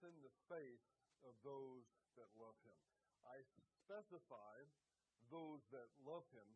strengthen 0.00 0.24
the 0.24 0.32
faith 0.48 0.80
of 1.28 1.36
those 1.44 1.84
that 2.16 2.32
love 2.40 2.56
him. 2.64 2.80
I 3.28 3.36
specify 3.84 4.64
those 5.28 5.60
that 5.76 5.92
love 6.00 6.24
him, 6.32 6.48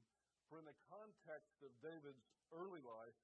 for 0.48 0.56
in 0.56 0.64
the 0.64 0.80
context 0.88 1.60
of 1.60 1.68
David's 1.84 2.24
early 2.56 2.80
life, 2.80 3.20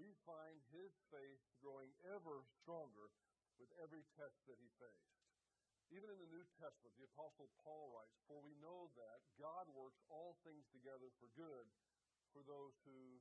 we 0.00 0.16
find 0.24 0.64
his 0.72 0.96
faith 1.12 1.44
growing 1.60 1.92
ever 2.08 2.48
stronger 2.64 3.12
with 3.60 3.68
every 3.84 4.00
test 4.16 4.40
that 4.48 4.56
he 4.56 4.72
faced. 4.80 5.12
Even 5.92 6.08
in 6.08 6.16
the 6.16 6.32
New 6.32 6.46
Testament, 6.56 6.96
the 6.96 7.12
Apostle 7.12 7.52
Paul 7.60 7.92
writes, 7.92 8.16
For 8.24 8.40
we 8.40 8.56
know 8.64 8.88
that 8.96 9.20
God 9.36 9.68
works 9.76 10.00
all 10.08 10.40
things 10.40 10.64
together 10.72 11.12
for 11.20 11.28
good 11.36 11.68
for 12.32 12.40
those 12.48 12.80
who 12.88 13.20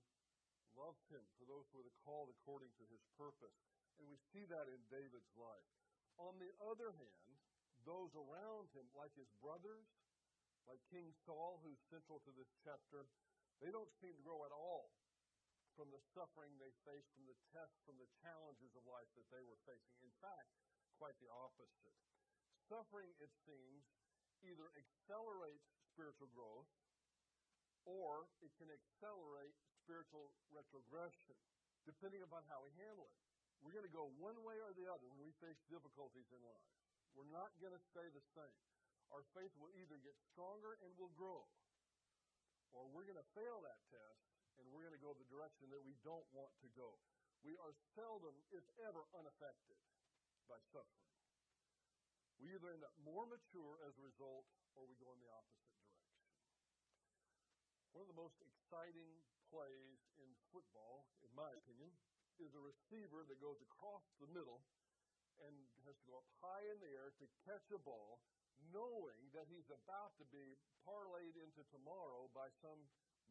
love 0.80 0.96
him, 1.12 1.26
for 1.36 1.44
those 1.52 1.68
who 1.76 1.84
are 1.84 2.00
called 2.08 2.32
according 2.32 2.72
to 2.80 2.88
his 2.88 3.04
purpose. 3.20 3.60
And 4.00 4.08
we 4.08 4.16
see 4.32 4.48
that 4.48 4.72
in 4.72 4.80
David's 4.88 5.36
life. 5.36 5.68
On 6.20 6.36
the 6.36 6.52
other 6.60 6.92
hand, 6.92 7.32
those 7.88 8.12
around 8.12 8.68
him, 8.76 8.86
like 8.94 9.16
his 9.16 9.32
brothers, 9.40 9.88
like 10.68 10.84
King 10.92 11.16
Saul, 11.24 11.64
who's 11.64 11.80
central 11.88 12.20
to 12.28 12.32
this 12.36 12.52
chapter, 12.62 13.08
they 13.64 13.72
don't 13.72 13.90
seem 14.04 14.14
to 14.14 14.28
grow 14.28 14.44
at 14.44 14.54
all 14.54 14.92
from 15.80 15.90
the 15.96 16.04
suffering 16.12 16.52
they 16.60 16.76
faced, 16.84 17.08
from 17.16 17.24
the 17.24 17.40
tests, 17.56 17.80
from 17.88 17.96
the 17.96 18.12
challenges 18.20 18.76
of 18.76 18.84
life 18.84 19.08
that 19.16 19.28
they 19.32 19.40
were 19.48 19.60
facing. 19.64 19.96
In 20.04 20.12
fact, 20.20 20.52
quite 21.00 21.16
the 21.24 21.32
opposite. 21.32 21.96
Suffering, 22.68 23.16
it 23.24 23.32
seems, 23.48 23.88
either 24.44 24.68
accelerates 24.76 25.72
spiritual 25.88 26.28
growth 26.36 26.68
or 27.88 28.28
it 28.44 28.52
can 28.60 28.68
accelerate 28.68 29.56
spiritual 29.80 30.36
retrogression, 30.52 31.40
depending 31.88 32.22
upon 32.22 32.44
how 32.52 32.60
we 32.62 32.76
handle 32.76 33.08
it. 33.08 33.29
We're 33.64 33.76
going 33.76 33.88
to 33.88 33.92
go 33.92 34.12
one 34.18 34.40
way 34.48 34.58
or 34.64 34.72
the 34.74 34.88
other 34.88 35.08
when 35.12 35.28
we 35.28 35.36
face 35.44 35.60
difficulties 35.68 36.28
in 36.32 36.40
life. 36.42 36.70
We're 37.14 37.30
not 37.30 37.52
going 37.60 37.76
to 37.76 37.84
stay 37.92 38.08
the 38.12 38.24
same. 38.32 38.60
Our 39.12 39.26
faith 39.34 39.52
will 39.58 39.74
either 39.76 39.98
get 40.00 40.16
stronger 40.32 40.78
and 40.86 40.94
will 40.96 41.12
grow, 41.18 41.50
or 42.72 42.86
we're 42.94 43.10
going 43.10 43.20
to 43.20 43.32
fail 43.34 43.60
that 43.66 43.82
test 43.90 44.30
and 44.60 44.68
we're 44.70 44.84
going 44.84 44.96
to 44.96 45.02
go 45.02 45.16
the 45.16 45.28
direction 45.32 45.72
that 45.72 45.82
we 45.82 45.96
don't 46.04 46.28
want 46.36 46.52
to 46.60 46.70
go. 46.76 47.00
We 47.48 47.56
are 47.64 47.72
seldom, 47.96 48.36
if 48.52 48.68
ever, 48.84 49.08
unaffected 49.16 49.80
by 50.52 50.60
suffering. 50.76 51.08
We 52.44 52.52
either 52.52 52.72
end 52.72 52.84
up 52.84 52.96
more 53.04 53.24
mature 53.24 53.80
as 53.88 53.96
a 53.96 54.04
result 54.04 54.48
or 54.76 54.84
we 54.84 55.00
go 55.00 55.12
in 55.16 55.20
the 55.24 55.32
opposite 55.32 55.64
direction. 55.72 56.08
One 57.96 58.04
of 58.04 58.12
the 58.12 58.20
most 58.20 58.40
exciting 58.44 59.12
plays 59.52 60.00
in 60.20 60.30
football, 60.52 61.08
in 61.24 61.32
my 61.36 61.52
opinion, 61.56 61.92
is 62.40 62.56
a 62.56 62.64
receiver 62.64 63.28
that 63.28 63.40
goes 63.44 63.60
across 63.60 64.04
the 64.24 64.30
middle 64.32 64.64
and 65.44 65.54
has 65.88 65.96
to 66.04 66.06
go 66.08 66.20
up 66.20 66.28
high 66.44 66.64
in 66.68 66.80
the 66.84 66.92
air 66.92 67.12
to 67.20 67.26
catch 67.48 67.68
a 67.72 67.80
ball, 67.80 68.20
knowing 68.72 69.20
that 69.32 69.48
he's 69.48 69.68
about 69.72 70.16
to 70.20 70.26
be 70.32 70.60
parlayed 70.84 71.36
into 71.40 71.64
tomorrow 71.72 72.28
by 72.36 72.52
some 72.60 72.80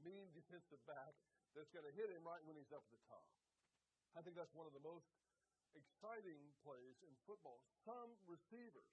mean 0.01 0.33
defensive 0.33 0.81
back 0.89 1.13
that's 1.53 1.73
going 1.73 1.85
to 1.85 1.95
hit 1.97 2.09
him 2.09 2.25
right 2.25 2.41
when 2.49 2.57
he's 2.57 2.73
up 2.73 2.85
at 2.85 2.93
the 2.93 3.05
top. 3.09 3.29
I 4.17 4.25
think 4.25 4.37
that's 4.37 4.55
one 4.57 4.65
of 4.65 4.73
the 4.73 4.85
most 4.85 5.05
exciting 5.77 6.41
plays 6.65 6.97
in 7.05 7.13
football. 7.29 7.61
Some 7.85 8.17
receivers, 8.25 8.93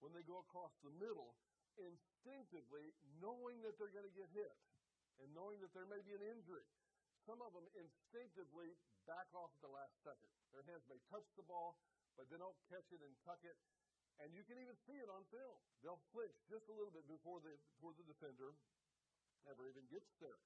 when 0.00 0.16
they 0.16 0.24
go 0.24 0.40
across 0.40 0.72
the 0.80 0.94
middle, 0.96 1.36
instinctively, 1.76 2.94
knowing 3.20 3.60
that 3.66 3.76
they're 3.76 3.92
going 3.92 4.08
to 4.08 4.16
get 4.16 4.30
hit 4.32 4.54
and 5.20 5.28
knowing 5.36 5.60
that 5.62 5.70
there 5.76 5.86
may 5.86 6.00
be 6.02 6.16
an 6.16 6.24
injury, 6.24 6.66
some 7.24 7.40
of 7.40 7.56
them 7.56 7.64
instinctively 7.76 8.76
back 9.08 9.28
off 9.32 9.52
at 9.52 9.60
the 9.64 9.72
last 9.72 9.96
second. 10.04 10.30
Their 10.52 10.64
hands 10.68 10.84
may 10.88 11.00
touch 11.08 11.24
the 11.36 11.44
ball, 11.44 11.76
but 12.16 12.28
they 12.28 12.38
don't 12.40 12.56
catch 12.68 12.88
it 12.92 13.00
and 13.00 13.12
tuck 13.24 13.40
it. 13.44 13.56
And 14.22 14.30
you 14.30 14.46
can 14.46 14.60
even 14.62 14.78
see 14.86 14.94
it 14.94 15.10
on 15.10 15.26
film. 15.34 15.58
They'll 15.82 16.04
flinch 16.14 16.36
just 16.46 16.70
a 16.70 16.74
little 16.76 16.94
bit 16.94 17.02
before 17.10 17.42
the, 17.42 17.58
before 17.76 17.96
the 17.98 18.06
defender 18.06 18.54
ever 19.50 19.66
even 19.66 19.84
gets 19.90 20.08
there. 20.22 20.38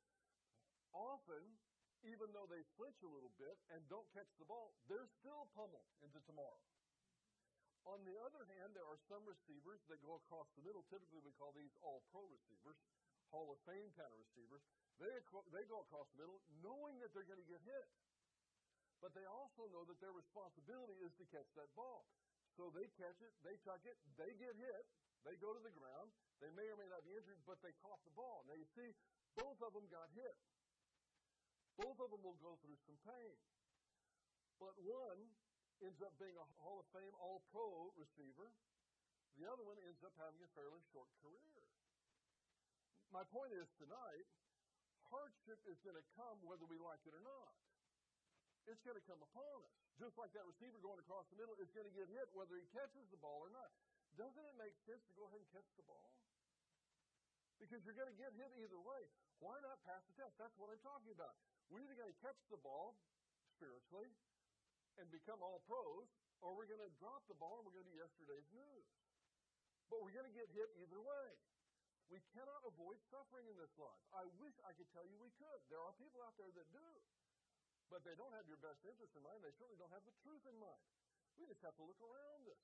Often, 0.97 1.45
even 2.07 2.33
though 2.33 2.49
they 2.49 2.65
flinch 2.79 2.97
a 3.05 3.11
little 3.11 3.35
bit 3.37 3.59
and 3.75 3.83
don't 3.93 4.07
catch 4.17 4.31
the 4.41 4.49
ball, 4.49 4.73
they're 4.89 5.11
still 5.21 5.51
pummeled 5.53 5.85
into 6.01 6.23
tomorrow. 6.25 6.63
On 7.87 8.01
the 8.05 8.17
other 8.21 8.45
hand, 8.57 8.77
there 8.77 8.85
are 8.85 9.01
some 9.09 9.25
receivers 9.25 9.81
that 9.89 10.01
go 10.05 10.21
across 10.21 10.49
the 10.57 10.65
middle. 10.65 10.85
Typically, 10.93 11.25
we 11.25 11.33
call 11.41 11.57
these 11.57 11.73
all 11.81 12.05
pro 12.13 12.25
receivers, 12.29 12.77
Hall 13.33 13.49
of 13.53 13.61
Fame 13.65 13.93
kind 13.97 14.13
of 14.13 14.19
receivers. 14.21 14.65
They, 14.99 15.11
they 15.55 15.65
go 15.71 15.79
across 15.87 16.11
the 16.15 16.27
middle 16.27 16.43
knowing 16.63 16.99
that 17.03 17.15
they're 17.15 17.27
going 17.27 17.43
to 17.43 17.51
get 17.51 17.63
hit. 17.63 17.87
But 18.99 19.15
they 19.15 19.27
also 19.31 19.71
know 19.71 19.87
that 19.87 19.99
their 20.03 20.15
responsibility 20.15 20.99
is 21.07 21.15
to 21.23 21.25
catch 21.31 21.47
that 21.55 21.71
ball. 21.79 22.03
So 22.59 22.75
they 22.75 22.91
catch 22.99 23.19
it, 23.23 23.31
they 23.47 23.55
tuck 23.63 23.79
it, 23.87 23.95
they 24.19 24.35
get 24.35 24.59
hit, 24.59 24.85
they 25.23 25.39
go 25.39 25.55
to 25.55 25.63
the 25.63 25.71
ground. 25.71 26.11
They 26.39 26.51
may 26.55 26.67
or 26.71 26.79
may 26.79 26.87
not 26.87 27.03
be 27.03 27.15
injured, 27.19 27.43
but 27.47 27.59
they 27.63 27.75
caught 27.83 27.99
the 28.07 28.15
ball. 28.15 28.47
Now 28.47 28.55
you 28.55 28.67
see, 28.79 28.95
both 29.35 29.59
of 29.59 29.75
them 29.75 29.87
got 29.91 30.07
hit. 30.15 30.35
Both 31.79 31.99
of 31.99 32.11
them 32.11 32.23
will 32.23 32.39
go 32.43 32.59
through 32.63 32.79
some 32.87 32.99
pain. 33.07 33.39
But 34.59 34.75
one 34.83 35.21
ends 35.83 35.99
up 36.03 36.15
being 36.19 36.35
a 36.35 36.47
Hall 36.63 36.83
of 36.83 36.87
Fame 36.91 37.15
All 37.19 37.43
Pro 37.55 37.95
receiver. 37.95 38.51
The 39.39 39.47
other 39.47 39.63
one 39.63 39.79
ends 39.87 40.03
up 40.03 40.15
having 40.19 40.43
a 40.43 40.51
fairly 40.59 40.83
short 40.91 41.07
career. 41.23 41.63
My 43.15 43.23
point 43.31 43.55
is 43.55 43.71
tonight, 43.79 44.27
hardship 45.11 45.61
is 45.69 45.79
going 45.85 45.97
to 45.97 46.07
come 46.17 46.39
whether 46.45 46.65
we 46.69 46.79
like 46.81 47.03
it 47.05 47.13
or 47.13 47.25
not. 47.25 47.53
It's 48.69 48.85
going 48.85 48.97
to 49.01 49.07
come 49.09 49.21
upon 49.25 49.65
us. 49.65 49.77
Just 49.97 50.15
like 50.21 50.31
that 50.37 50.45
receiver 50.45 50.79
going 50.79 51.01
across 51.01 51.27
the 51.33 51.41
middle 51.41 51.57
is 51.59 51.73
going 51.73 51.89
to 51.89 51.95
get 51.97 52.07
hit 52.13 52.29
whether 52.37 52.55
he 52.55 52.69
catches 52.71 53.09
the 53.11 53.19
ball 53.19 53.43
or 53.43 53.51
not. 53.51 53.73
Doesn't 54.15 54.45
it 54.45 54.57
make 54.61 54.77
sense 54.85 55.03
to 55.09 55.15
go 55.17 55.27
ahead 55.27 55.41
and 55.41 55.51
catch 55.51 55.69
the 55.75 55.87
ball? 55.89 56.13
Because 57.59 57.83
you're 57.83 57.97
going 57.99 58.13
to 58.13 58.21
get 58.21 58.31
hit 58.39 58.53
either 58.63 58.79
way. 58.79 59.03
Why 59.43 59.59
not 59.65 59.83
pass 59.83 60.05
the 60.07 60.15
test? 60.15 60.39
That's 60.39 60.55
what 60.61 60.71
I'm 60.71 60.83
talking 60.85 61.11
about. 61.11 61.35
We're 61.71 61.83
either 61.83 61.99
going 61.99 62.13
to 62.13 62.21
catch 62.23 62.39
the 62.53 62.61
ball 62.63 62.95
spiritually 63.59 64.11
and 64.99 65.07
become 65.11 65.43
all 65.43 65.63
pros, 65.67 66.07
or 66.43 66.55
we're 66.55 66.71
going 66.71 66.83
to 66.83 66.93
drop 67.03 67.27
the 67.27 67.39
ball 67.39 67.59
and 67.59 67.67
we're 67.67 67.75
going 67.75 67.87
to 67.87 67.95
be 67.95 67.99
yesterday's 67.99 68.47
news. 68.55 68.87
But 69.91 70.05
we're 70.05 70.15
going 70.15 70.29
to 70.29 70.37
get 70.37 70.47
hit 70.55 70.71
either 70.79 71.01
way. 71.03 71.29
We 72.09 72.25
cannot 72.33 72.65
avoid 72.65 72.97
suffering 73.13 73.45
in 73.49 73.57
this 73.61 73.73
life. 73.77 74.01
I 74.17 74.25
wish 74.41 74.57
I 74.65 74.73
could 74.73 74.89
tell 74.97 75.05
you 75.05 75.21
we 75.21 75.29
could. 75.37 75.61
There 75.69 75.81
are 75.81 75.93
people 76.01 76.25
out 76.25 76.37
there 76.41 76.49
that 76.49 76.69
do. 76.73 76.91
But 77.93 78.05
they 78.05 78.17
don't 78.17 78.33
have 78.37 78.49
your 78.49 78.61
best 78.61 78.85
interest 78.85 79.17
in 79.17 79.25
mind. 79.25 79.41
They 79.45 79.53
certainly 79.57 79.81
don't 79.81 79.93
have 79.93 80.05
the 80.05 80.17
truth 80.25 80.45
in 80.49 80.57
mind. 80.61 80.85
We 81.41 81.49
just 81.49 81.61
have 81.65 81.77
to 81.77 81.85
look 81.85 82.01
around 82.01 82.49
us. 82.49 82.61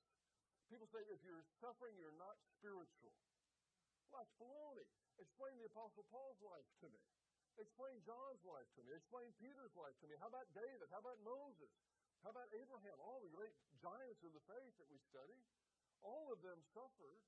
People 0.69 0.89
say 0.89 1.01
if 1.13 1.21
you're 1.21 1.45
suffering, 1.61 1.93
you're 1.97 2.17
not 2.17 2.37
spiritual. 2.57 3.13
Well, 4.09 4.25
that's 4.25 4.33
baloney. 4.41 4.85
Explain 5.21 5.57
the 5.61 5.69
Apostle 5.69 6.05
Paul's 6.09 6.41
life 6.41 6.65
to 6.81 6.89
me. 6.89 7.01
Explain 7.55 8.01
John's 8.03 8.43
life 8.43 8.67
to 8.75 8.81
me. 8.83 8.91
Explain 8.91 9.31
Peter's 9.39 9.73
life 9.77 9.95
to 10.03 10.07
me. 10.09 10.17
How 10.19 10.27
about 10.27 10.49
David? 10.51 10.89
How 10.91 10.99
about 10.99 11.21
Moses? 11.23 11.71
How 12.25 12.33
about 12.33 12.49
Abraham? 12.51 12.97
All 12.99 13.21
the 13.21 13.31
great 13.31 13.53
giants 13.79 14.25
of 14.25 14.33
the 14.33 14.43
faith 14.49 14.73
that 14.81 14.89
we 14.89 14.99
study. 15.07 15.37
All 16.03 16.33
of 16.33 16.41
them 16.43 16.59
suffered, 16.75 17.21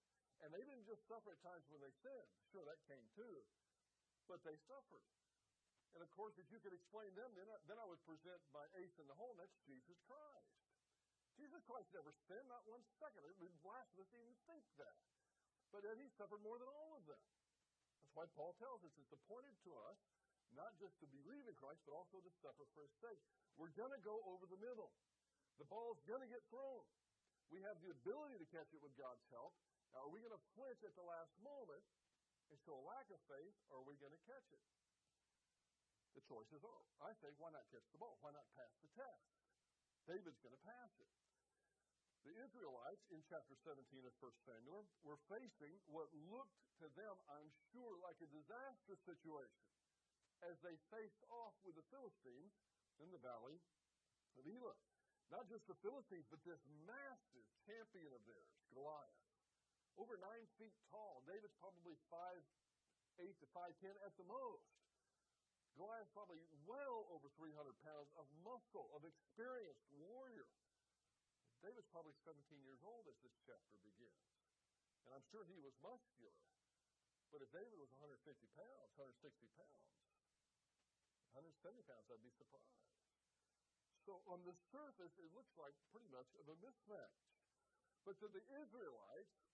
and 0.45 0.53
they 0.53 0.61
didn't 0.61 0.85
just 0.85 1.01
suffer 1.09 1.33
at 1.33 1.41
times 1.41 1.65
when 1.69 1.81
they 1.81 1.93
sinned. 2.03 2.31
Sure, 2.53 2.65
that 2.65 2.77
came 2.85 3.05
too. 3.17 3.41
But 4.29 4.43
they 4.43 4.55
suffered. 4.67 5.05
And 5.97 6.05
of 6.05 6.11
course, 6.13 6.37
if 6.37 6.45
you 6.53 6.61
could 6.61 6.75
explain 6.75 7.09
them, 7.17 7.33
then 7.33 7.47
I, 7.49 7.57
then 7.65 7.79
I 7.81 7.85
would 7.89 8.03
present 8.05 8.37
my 8.53 8.65
ace 8.77 8.93
in 9.01 9.07
the 9.09 9.17
hole, 9.17 9.33
and 9.33 9.41
that's 9.41 9.57
Jesus 9.65 9.97
Christ. 10.05 10.53
Jesus 11.37 11.61
Christ 11.65 11.89
never 11.93 12.13
sinned, 12.29 12.49
not 12.49 12.65
one 12.69 12.81
second. 13.01 13.25
It 13.25 13.33
would 13.33 13.45
be 13.45 13.53
blasphemous 13.65 14.09
to 14.09 14.17
even 14.17 14.37
think 14.45 14.65
that. 14.77 14.97
But 15.73 15.85
then 15.85 15.97
he 15.97 16.09
suffered 16.17 16.41
more 16.45 16.57
than 16.57 16.69
all 16.69 16.97
of 16.97 17.03
them. 17.05 17.21
That's 18.01 18.13
why 18.13 18.25
Paul 18.33 18.53
tells 18.57 18.81
us 18.85 18.93
it's 18.97 19.13
appointed 19.13 19.57
to 19.69 19.71
us 19.89 19.99
not 20.55 20.73
just 20.79 20.95
to 21.03 21.07
believe 21.11 21.45
in 21.45 21.55
Christ, 21.59 21.81
but 21.83 21.93
also 21.97 22.23
to 22.23 22.31
suffer 22.39 22.65
for 22.71 22.81
his 22.85 22.95
sake. 23.03 23.19
We're 23.59 23.73
going 23.73 23.91
to 23.91 24.01
go 24.05 24.21
over 24.31 24.47
the 24.47 24.57
middle. 24.61 24.93
The 25.57 25.67
ball's 25.67 25.99
going 26.05 26.21
to 26.21 26.29
get 26.29 26.45
thrown. 26.47 26.85
We 27.49 27.61
have 27.65 27.77
the 27.81 27.91
ability 27.91 28.37
to 28.37 28.47
catch 28.53 28.69
it 28.71 28.81
with 28.81 28.93
God's 28.95 29.25
help. 29.33 29.53
Now, 29.93 30.07
are 30.07 30.11
we 30.11 30.23
going 30.23 30.35
to 30.35 30.45
flinch 30.55 30.81
at 30.83 30.95
the 30.95 31.05
last 31.05 31.31
moment 31.39 31.83
and 32.51 32.55
show 32.63 32.75
a 32.75 32.85
lack 32.87 33.07
of 33.11 33.19
faith, 33.27 33.55
or 33.71 33.83
are 33.83 33.87
we 33.87 33.99
going 33.99 34.15
to 34.15 34.23
catch 34.27 34.47
it? 34.51 34.63
The 36.15 36.23
choice 36.25 36.49
is 36.49 36.63
ours. 36.65 36.89
I 37.03 37.13
think, 37.21 37.37
why 37.37 37.53
not 37.53 37.67
catch 37.69 37.85
the 37.93 38.01
ball? 38.01 38.17
Why 38.25 38.33
not 38.33 38.47
pass 38.57 38.73
the 38.81 38.89
test? 38.97 39.27
David's 40.09 40.39
going 40.41 40.55
to 40.55 40.65
pass 40.65 40.91
it. 40.97 41.11
The 42.25 42.33
Israelites 42.43 43.05
in 43.13 43.23
chapter 43.29 43.55
17 43.63 43.77
of 44.03 44.11
1 44.19 44.31
Samuel 44.43 44.83
were 45.05 45.19
facing 45.31 45.79
what 45.87 46.11
looked 46.27 46.59
to 46.83 46.91
them, 46.97 47.15
I'm 47.31 47.47
sure, 47.71 47.95
like 48.03 48.19
a 48.19 48.27
disastrous 48.27 48.99
situation 49.07 49.63
as 50.43 50.59
they 50.61 50.75
faced 50.91 51.23
off 51.31 51.55
with 51.63 51.79
the 51.79 51.87
Philistines 51.87 52.53
in 52.99 53.09
the 53.13 53.21
valley 53.21 53.57
of 54.37 54.43
Elah. 54.43 54.77
Not 55.31 55.47
just 55.51 55.67
the 55.67 55.77
Philistines, 55.83 56.27
but 56.31 56.39
this 56.47 56.61
massive 56.87 57.47
champion 57.67 58.11
of 58.15 58.21
theirs, 58.23 58.51
Goliath. 58.71 59.26
Over 59.97 60.15
nine 60.21 60.45
feet 60.61 60.77
tall. 60.93 61.25
David's 61.25 61.57
probably 61.57 61.97
five 62.13 62.41
eight 63.17 63.33
to 63.41 63.47
five 63.49 63.73
ten 63.81 63.93
at 64.05 64.13
the 64.17 64.25
most. 64.29 64.69
Goliath's 65.77 66.13
probably 66.13 66.41
well 66.65 67.05
over 67.13 67.29
300 67.37 67.53
pounds 67.85 68.09
of 68.17 68.25
muscle, 68.41 68.89
of 68.97 69.05
experienced 69.05 69.85
warrior. 69.93 70.49
David's 71.61 71.85
probably 71.93 72.17
17 72.25 72.33
years 72.65 72.81
old 72.81 73.05
as 73.05 73.17
this 73.21 73.33
chapter 73.45 73.77
begins. 73.85 74.25
And 75.05 75.13
I'm 75.13 75.25
sure 75.29 75.45
he 75.45 75.61
was 75.61 75.77
muscular. 75.85 76.33
But 77.29 77.45
if 77.45 77.49
David 77.53 77.77
was 77.77 77.93
150 78.01 78.25
pounds, 78.57 78.89
160 78.97 79.21
pounds, 79.53 79.93
170 81.37 81.85
pounds, 81.85 82.05
I'd 82.09 82.25
be 82.25 82.33
surprised. 82.33 82.81
So 84.09 84.23
on 84.31 84.41
the 84.49 84.55
surface, 84.73 85.13
it 85.19 85.29
looks 85.35 85.53
like 85.61 85.75
pretty 85.93 86.09
much 86.09 86.31
of 86.41 86.49
a 86.49 86.57
mismatch. 86.57 87.21
But 88.07 88.17
to 88.23 88.31
the 88.31 88.41
Israelites, 88.63 89.46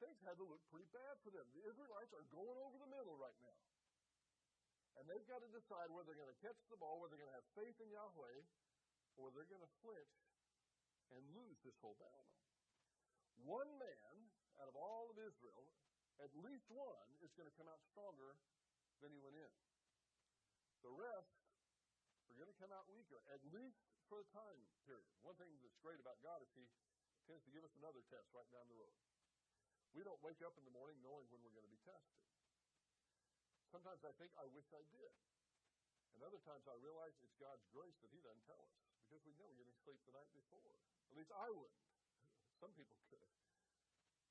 things 0.00 0.16
had 0.24 0.40
to 0.40 0.46
look 0.48 0.64
pretty 0.72 0.88
bad 0.90 1.20
for 1.20 1.30
them. 1.30 1.44
The 1.52 1.64
Israelites 1.68 2.12
are 2.16 2.24
going 2.32 2.56
over 2.56 2.76
the 2.80 2.88
middle 2.88 3.14
right 3.20 3.36
now. 3.44 3.60
And 4.98 5.06
they've 5.06 5.24
got 5.28 5.44
to 5.44 5.50
decide 5.52 5.92
whether 5.92 6.10
they're 6.10 6.20
going 6.20 6.32
to 6.32 6.42
catch 6.44 6.58
the 6.72 6.80
ball, 6.80 6.98
whether 6.98 7.14
they're 7.14 7.24
going 7.24 7.32
to 7.32 7.38
have 7.38 7.50
faith 7.56 7.76
in 7.78 7.88
Yahweh, 7.92 8.38
or 9.20 9.30
they're 9.32 9.48
going 9.48 9.64
to 9.64 9.74
flinch 9.84 10.16
and 11.12 11.22
lose 11.36 11.60
this 11.62 11.76
whole 11.84 11.96
battle. 12.00 12.28
One 13.44 13.70
man 13.80 14.16
out 14.60 14.68
of 14.68 14.76
all 14.76 15.08
of 15.08 15.16
Israel, 15.16 15.64
at 16.20 16.28
least 16.44 16.68
one, 16.68 17.08
is 17.24 17.32
going 17.32 17.48
to 17.48 17.56
come 17.56 17.68
out 17.68 17.80
stronger 17.88 18.36
than 19.00 19.08
he 19.12 19.20
went 19.20 19.36
in. 19.36 19.52
The 20.84 20.92
rest 20.92 21.36
are 22.28 22.36
going 22.36 22.52
to 22.52 22.60
come 22.60 22.72
out 22.72 22.88
weaker, 22.92 23.20
at 23.32 23.40
least 23.52 23.80
for 24.08 24.20
the 24.20 24.28
time 24.32 24.60
period. 24.84 25.08
One 25.24 25.36
thing 25.40 25.48
that's 25.64 25.76
great 25.80 26.00
about 26.00 26.20
God 26.20 26.40
is 26.44 26.50
He 26.56 26.64
tends 27.28 27.44
to 27.44 27.52
give 27.52 27.64
us 27.64 27.72
another 27.80 28.02
test 28.10 28.28
right 28.36 28.48
down 28.52 28.68
the 28.68 28.78
road. 28.78 28.96
We 29.94 30.06
don't 30.06 30.20
wake 30.22 30.38
up 30.46 30.54
in 30.54 30.64
the 30.64 30.74
morning 30.74 30.98
knowing 31.02 31.26
when 31.34 31.42
we're 31.42 31.54
going 31.54 31.66
to 31.66 31.74
be 31.74 31.82
tested. 31.82 32.22
Sometimes 33.70 34.02
I 34.02 34.14
think, 34.18 34.30
I 34.38 34.46
wish 34.50 34.66
I 34.74 34.82
did. 34.90 35.14
And 36.14 36.26
other 36.26 36.42
times 36.42 36.66
I 36.66 36.76
realize 36.78 37.14
it's 37.22 37.34
God's 37.38 37.62
grace 37.70 37.96
that 38.02 38.10
He 38.10 38.22
doesn't 38.22 38.46
tell 38.46 38.60
us 38.60 38.74
because 39.06 39.22
we 39.26 39.34
know 39.38 39.46
we 39.50 39.58
didn't 39.58 39.78
sleep 39.82 39.98
the 40.06 40.14
night 40.14 40.30
before. 40.34 40.74
At 41.10 41.16
least 41.18 41.34
I 41.34 41.48
wouldn't. 41.50 41.86
Some 42.62 42.74
people 42.78 42.98
could. 43.10 43.30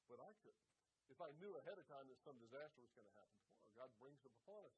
But 0.07 0.23
I 0.23 0.31
couldn't. 0.43 0.69
If 1.09 1.19
I 1.19 1.33
knew 1.41 1.51
ahead 1.59 1.75
of 1.75 1.85
time 1.89 2.05
that 2.05 2.21
some 2.21 2.37
disaster 2.37 2.85
was 2.85 2.93
going 2.93 3.09
to 3.09 3.15
happen 3.17 3.33
tomorrow, 3.41 3.73
God 3.73 3.89
brings 3.97 4.21
it 4.21 4.29
upon 4.45 4.61
us. 4.69 4.77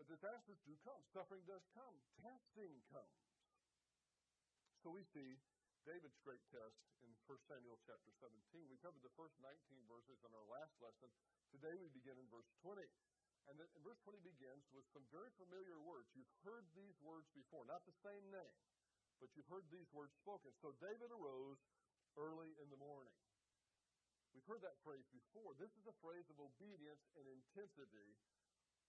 But 0.00 0.08
disasters 0.08 0.56
do 0.64 0.72
come. 0.84 1.00
Suffering 1.12 1.44
does 1.44 1.64
come. 1.76 1.96
Testing 2.20 2.80
comes. 2.88 3.20
So 4.80 4.92
we 4.92 5.04
see 5.12 5.36
David's 5.86 6.18
great 6.26 6.42
test 6.50 6.82
in 7.06 7.14
1 7.30 7.38
Samuel 7.46 7.78
chapter 7.86 8.10
17. 8.18 8.34
We 8.66 8.74
covered 8.82 9.06
the 9.06 9.14
first 9.14 9.38
19 9.38 9.54
verses 9.86 10.18
in 10.18 10.34
our 10.34 10.42
last 10.50 10.74
lesson. 10.82 11.06
Today 11.54 11.78
we 11.78 11.86
begin 11.94 12.18
in 12.18 12.26
verse 12.26 12.50
20. 12.66 12.82
And, 13.46 13.54
the, 13.54 13.70
and 13.70 13.86
verse 13.86 14.02
20 14.02 14.18
begins 14.26 14.66
with 14.74 14.82
some 14.90 15.06
very 15.14 15.30
familiar 15.38 15.78
words. 15.78 16.10
You've 16.10 16.26
heard 16.42 16.66
these 16.74 16.98
words 17.06 17.30
before, 17.38 17.62
not 17.70 17.86
the 17.86 17.94
same 18.02 18.26
name, 18.34 18.58
but 19.22 19.30
you've 19.38 19.46
heard 19.46 19.62
these 19.70 19.86
words 19.94 20.10
spoken. 20.18 20.50
So 20.58 20.74
David 20.82 21.14
arose 21.14 21.62
early 22.18 22.50
in 22.58 22.66
the 22.66 22.82
morning. 22.82 23.14
We've 24.34 24.50
heard 24.50 24.66
that 24.66 24.82
phrase 24.82 25.06
before. 25.14 25.54
This 25.54 25.70
is 25.78 25.86
a 25.86 25.94
phrase 26.02 26.26
of 26.34 26.42
obedience 26.42 27.06
and 27.14 27.30
intensity 27.30 28.18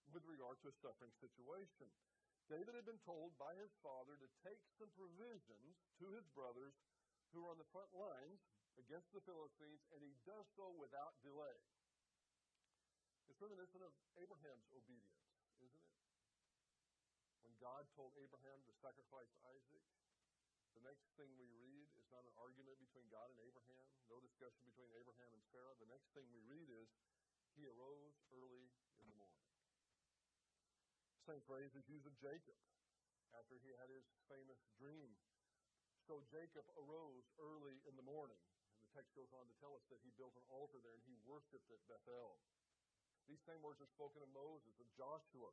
with 0.10 0.26
regard 0.26 0.58
to 0.66 0.74
a 0.74 0.76
suffering 0.82 1.14
situation. 1.22 1.94
David 2.48 2.80
had 2.80 2.88
been 2.88 3.04
told 3.04 3.36
by 3.36 3.52
his 3.60 3.76
father 3.84 4.16
to 4.16 4.28
take 4.40 4.64
some 4.80 4.88
provisions 4.96 5.76
to 6.00 6.08
his 6.16 6.24
brothers 6.32 6.80
who 7.36 7.44
were 7.44 7.52
on 7.52 7.60
the 7.60 7.72
front 7.76 7.92
lines 7.92 8.40
against 8.80 9.12
the 9.12 9.24
Philistines, 9.28 9.84
and 9.92 10.00
he 10.00 10.16
does 10.24 10.48
so 10.56 10.72
without 10.80 11.20
delay. 11.28 11.60
It's 13.28 13.44
reminiscent 13.44 13.84
of 13.84 13.92
Abraham's 14.16 14.72
obedience, 14.72 15.28
isn't 15.60 15.76
it? 15.76 15.92
When 17.44 17.52
God 17.60 17.84
told 17.92 18.16
Abraham 18.16 18.64
to 18.64 18.74
sacrifice 18.80 19.30
Isaac, 19.52 19.84
the 20.72 20.88
next 20.88 21.12
thing 21.20 21.28
we 21.36 21.52
read 21.52 21.90
is 22.00 22.08
not 22.14 22.24
an 22.24 22.32
argument 22.40 22.80
between 22.80 23.12
God 23.12 23.28
and 23.34 23.44
Abraham, 23.44 23.86
no 24.08 24.24
discussion 24.24 24.64
between 24.64 24.88
Abraham 24.96 25.36
and 25.36 25.44
Sarah. 25.52 25.76
The 25.84 25.92
next 25.92 26.14
thing 26.16 26.30
we 26.32 26.40
read 26.48 26.70
is 26.72 26.88
he 27.60 27.68
arose 27.68 28.16
early. 28.32 28.72
Same 31.28 31.44
phrase 31.44 31.76
is 31.76 31.84
used 31.92 32.08
of 32.08 32.16
Jacob 32.24 32.56
after 33.36 33.60
he 33.60 33.76
had 33.76 33.92
his 33.92 34.08
famous 34.32 34.64
dream. 34.80 35.12
So 36.08 36.24
Jacob 36.32 36.64
arose 36.80 37.28
early 37.36 37.84
in 37.84 38.00
the 38.00 38.08
morning. 38.08 38.40
And 38.72 38.80
the 38.80 38.96
text 38.96 39.12
goes 39.12 39.28
on 39.36 39.44
to 39.44 39.60
tell 39.60 39.76
us 39.76 39.84
that 39.92 40.00
he 40.08 40.16
built 40.16 40.40
an 40.40 40.48
altar 40.48 40.80
there 40.80 40.96
and 40.96 41.04
he 41.04 41.20
worshiped 41.28 41.68
at 41.68 41.84
Bethel. 41.92 42.40
These 43.28 43.44
same 43.44 43.60
words 43.60 43.84
are 43.84 43.92
spoken 43.92 44.24
of 44.24 44.32
Moses, 44.32 44.72
of 44.80 44.88
Joshua, 44.96 45.52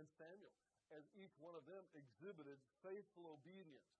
and 0.00 0.08
Samuel, 0.16 0.56
as 0.88 1.04
each 1.12 1.36
one 1.36 1.52
of 1.52 1.68
them 1.68 1.84
exhibited 1.92 2.56
faithful 2.80 3.28
obedience 3.28 3.92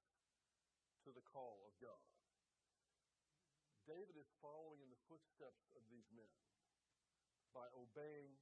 to 1.05 1.12
the 1.12 1.25
call 1.28 1.61
of 1.69 1.76
God. 1.84 2.00
David 3.84 4.16
is 4.16 4.32
following 4.40 4.81
in 4.81 4.88
the 4.88 5.05
footsteps 5.05 5.69
of 5.76 5.84
these 5.93 6.08
men 6.16 6.32
by 7.52 7.69
obeying. 7.76 8.40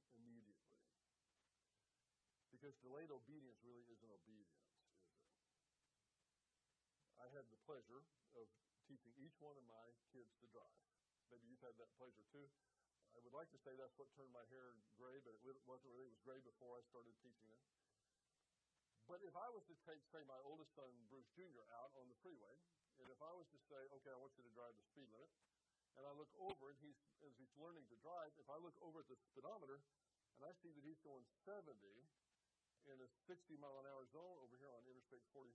Because 2.59 2.75
delayed 2.83 3.07
obedience 3.07 3.55
really 3.63 3.87
isn't 3.87 4.11
obedience, 4.11 4.51
is 4.59 4.67
it? 4.67 4.83
I 7.23 7.31
had 7.31 7.47
the 7.47 7.59
pleasure 7.63 8.03
of 8.35 8.51
teaching 8.83 9.15
each 9.15 9.39
one 9.39 9.55
of 9.55 9.63
my 9.63 9.95
kids 10.11 10.35
to 10.43 10.47
drive. 10.51 10.83
Maybe 11.31 11.47
you've 11.47 11.63
had 11.63 11.79
that 11.79 11.87
pleasure 11.95 12.27
too. 12.35 12.51
I 13.15 13.23
would 13.23 13.31
like 13.31 13.47
to 13.55 13.59
say 13.63 13.79
that's 13.79 13.95
what 13.95 14.11
turned 14.11 14.35
my 14.35 14.43
hair 14.51 14.75
gray, 14.99 15.23
but 15.23 15.39
it 15.39 15.43
wasn't 15.63 15.95
really. 15.95 16.11
It 16.11 16.19
was 16.19 16.27
gray 16.27 16.43
before 16.43 16.75
I 16.75 16.83
started 16.91 17.15
teaching 17.23 17.47
it. 17.47 17.63
But 19.07 19.23
if 19.23 19.39
I 19.39 19.47
was 19.55 19.63
to 19.71 19.75
take, 19.87 20.03
say, 20.11 20.27
my 20.27 20.43
oldest 20.43 20.75
son, 20.75 20.91
Bruce 21.07 21.31
Jr., 21.39 21.63
out 21.79 21.95
on 21.95 22.11
the 22.11 22.19
freeway, 22.19 22.59
and 22.99 23.07
if 23.07 23.23
I 23.23 23.31
was 23.31 23.47
to 23.55 23.59
say, 23.71 23.87
okay, 24.03 24.11
I 24.11 24.19
want 24.19 24.35
you 24.35 24.43
to 24.43 24.51
drive 24.51 24.75
the 24.75 24.83
speed 24.83 25.07
limit, 25.15 25.31
and 25.95 26.03
I 26.03 26.11
look 26.11 26.29
over, 26.35 26.75
and 26.75 26.79
he's, 26.83 26.99
as 27.23 27.31
he's 27.39 27.55
learning 27.55 27.87
to 27.87 27.97
drive, 28.03 28.35
if 28.35 28.51
I 28.51 28.59
look 28.59 28.75
over 28.83 28.99
at 28.99 29.07
the 29.07 29.17
speedometer, 29.31 29.79
and 30.37 30.43
I 30.43 30.51
see 30.59 30.75
that 30.75 30.83
he's 30.83 30.99
going 31.01 31.23
70 31.47 31.73
in 32.89 32.99
a 33.05 33.09
60 33.29 33.55
mile 33.61 33.77
an 33.77 33.85
hour 33.85 34.05
zone 34.09 34.37
over 34.41 34.57
here 34.57 34.73
on 34.73 34.81
Interstate 34.89 35.21
45, 35.33 35.53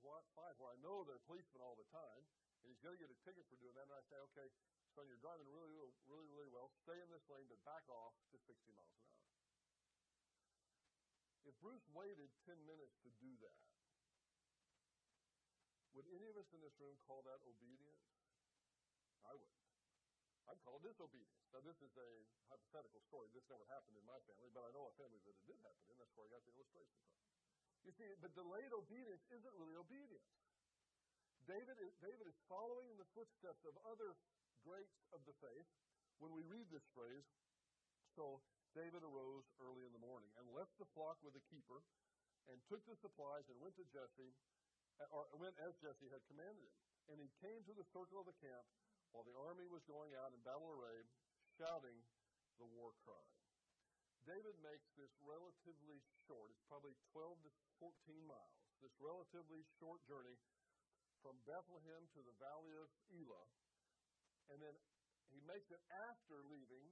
where 0.63 0.71
I 0.71 0.79
know 0.79 1.03
there 1.03 1.19
are 1.19 1.27
policemen 1.27 1.63
all 1.63 1.75
the 1.75 1.89
time, 1.91 2.23
and 2.63 2.71
he's 2.71 2.79
going 2.79 2.95
to 2.95 3.03
get 3.03 3.11
a 3.11 3.19
ticket 3.27 3.43
for 3.51 3.59
doing 3.59 3.75
that, 3.75 3.91
and 3.91 3.99
I 3.99 4.03
say, 4.07 4.19
okay, 4.31 4.49
son, 4.95 5.11
you're 5.11 5.19
driving 5.19 5.51
really, 5.51 5.75
really, 6.07 6.31
really 6.31 6.51
well. 6.55 6.71
Stay 6.87 6.95
in 6.95 7.11
this 7.11 7.27
lane, 7.27 7.51
but 7.51 7.59
back 7.67 7.83
off 7.91 8.15
to 8.31 8.39
60 8.39 8.55
miles 8.79 8.95
an 8.95 9.11
hour. 9.11 9.27
If 11.45 11.55
Bruce 11.61 11.85
waited 11.93 12.31
10 12.47 12.57
minutes 12.65 12.97
to 13.05 13.11
do 13.21 13.35
that, 13.43 13.67
would 15.93 16.07
any 16.11 16.31
of 16.31 16.39
us 16.39 16.49
in 16.55 16.63
this 16.63 16.75
room 16.79 16.97
call 17.07 17.23
that 17.27 17.43
obedience? 17.43 18.09
I 19.27 19.35
wouldn't. 19.35 19.64
I'd 20.49 20.61
call 20.61 20.77
disobedience. 20.85 21.41
Now, 21.53 21.65
this 21.65 21.79
is 21.81 21.93
a 21.97 22.11
hypothetical 22.53 23.01
story. 23.09 23.33
This 23.33 23.47
never 23.49 23.65
happened 23.73 23.97
in 23.97 24.05
my 24.05 24.21
family, 24.29 24.53
but 24.53 24.69
I 24.69 24.71
know 24.77 24.93
a 24.93 24.97
family 25.01 25.21
that 25.25 25.33
it 25.33 25.45
did 25.49 25.59
happen 25.65 25.85
in. 25.89 25.97
That's 25.97 26.13
where 26.13 26.29
I 26.29 26.31
got 26.37 26.45
the 26.45 26.53
illustration 26.53 26.99
from. 27.01 27.17
You 27.85 27.93
see, 27.97 28.09
but 28.21 28.33
delayed 28.33 28.73
obedience 28.73 29.25
isn't 29.33 29.55
really 29.57 29.77
obedience. 29.77 30.29
David 31.45 31.77
is, 31.81 31.93
David 32.01 32.25
is 32.25 32.37
following 32.49 32.89
in 32.89 32.97
the 32.97 33.09
footsteps 33.13 33.61
of 33.69 33.77
other 33.85 34.17
greats 34.65 34.97
of 35.13 35.21
the 35.29 35.37
faith. 35.45 35.69
When 36.21 36.33
we 36.33 36.41
read 36.49 36.69
this 36.73 36.85
phrase, 36.97 37.25
so 38.17 38.41
David 38.73 39.05
arose 39.05 39.45
early 39.61 39.85
in 39.85 39.93
the 39.93 40.01
morning 40.01 40.33
and 40.41 40.49
left 40.57 40.73
the 40.81 40.89
flock 40.97 41.21
with 41.21 41.37
the 41.37 41.45
keeper 41.53 41.85
and 42.49 42.57
took 42.69 42.81
the 42.89 42.97
supplies 43.01 43.45
and 43.53 43.57
went 43.61 43.77
to 43.77 43.85
Jesse, 43.93 44.33
or 45.13 45.27
went 45.37 45.57
as 45.61 45.77
Jesse 45.81 46.09
had 46.09 46.25
commanded 46.29 46.65
him. 46.65 46.77
And 47.13 47.17
he 47.21 47.29
came 47.45 47.61
to 47.69 47.75
the 47.77 47.85
circle 47.93 48.21
of 48.21 48.27
the 48.29 48.37
camp 48.41 48.65
while 49.15 49.23
the 49.23 49.39
army 49.39 49.71
was 49.71 49.87
going 49.87 50.11
out 50.19 50.35
in 50.35 50.43
battle 50.43 50.75
array, 50.75 51.07
shouting 51.55 51.95
the 52.59 52.67
war 52.67 52.91
cry. 53.07 53.23
David 54.27 54.59
makes 54.59 54.91
this 54.99 55.15
relatively 55.23 56.03
short, 56.27 56.51
it's 56.51 56.67
probably 56.67 56.99
12 57.15 57.39
to 57.47 57.51
14 57.79 57.95
miles, 58.27 58.59
this 58.83 58.91
relatively 58.99 59.63
short 59.79 60.03
journey 60.11 60.35
from 61.23 61.39
Bethlehem 61.47 62.11
to 62.11 62.21
the 62.27 62.35
valley 62.43 62.75
of 62.75 62.91
Elah. 63.15 63.47
And 64.51 64.59
then 64.59 64.75
he 65.31 65.39
makes 65.47 65.71
it 65.71 65.81
after 66.11 66.43
leaving 66.51 66.91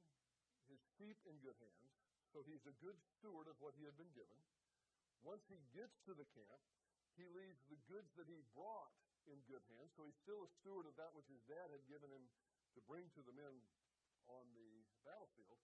his 0.70 0.78
sheep 0.94 1.18
in 1.26 1.42
good 1.42 1.58
hands. 1.58 1.90
So 2.30 2.46
he's 2.46 2.64
a 2.70 2.76
good 2.78 2.96
steward 3.18 3.50
of 3.50 3.58
what 3.58 3.74
he 3.74 3.82
had 3.82 3.98
been 3.98 4.14
given. 4.14 4.38
Once 5.26 5.42
he 5.50 5.58
gets 5.74 5.98
to 6.06 6.14
the 6.14 6.28
camp, 6.38 6.62
he 7.18 7.26
leaves 7.34 7.60
the 7.68 7.82
goods 7.90 8.14
that 8.14 8.30
he 8.30 8.40
brought 8.56 8.94
in 9.30 9.38
good 9.46 9.62
hands. 9.76 9.92
So 9.94 10.06
he's 10.06 10.18
still 10.22 10.42
a 10.42 10.50
steward 10.62 10.86
of 10.86 10.96
that 10.98 11.14
which 11.14 11.28
his 11.30 11.42
dad 11.46 11.70
had 11.70 11.82
given 11.86 12.10
him 12.10 12.24
to 12.74 12.80
bring 12.88 13.08
to 13.14 13.22
the 13.22 13.34
men 13.34 13.54
on 14.30 14.44
the 14.54 14.70
battlefield. 15.04 15.60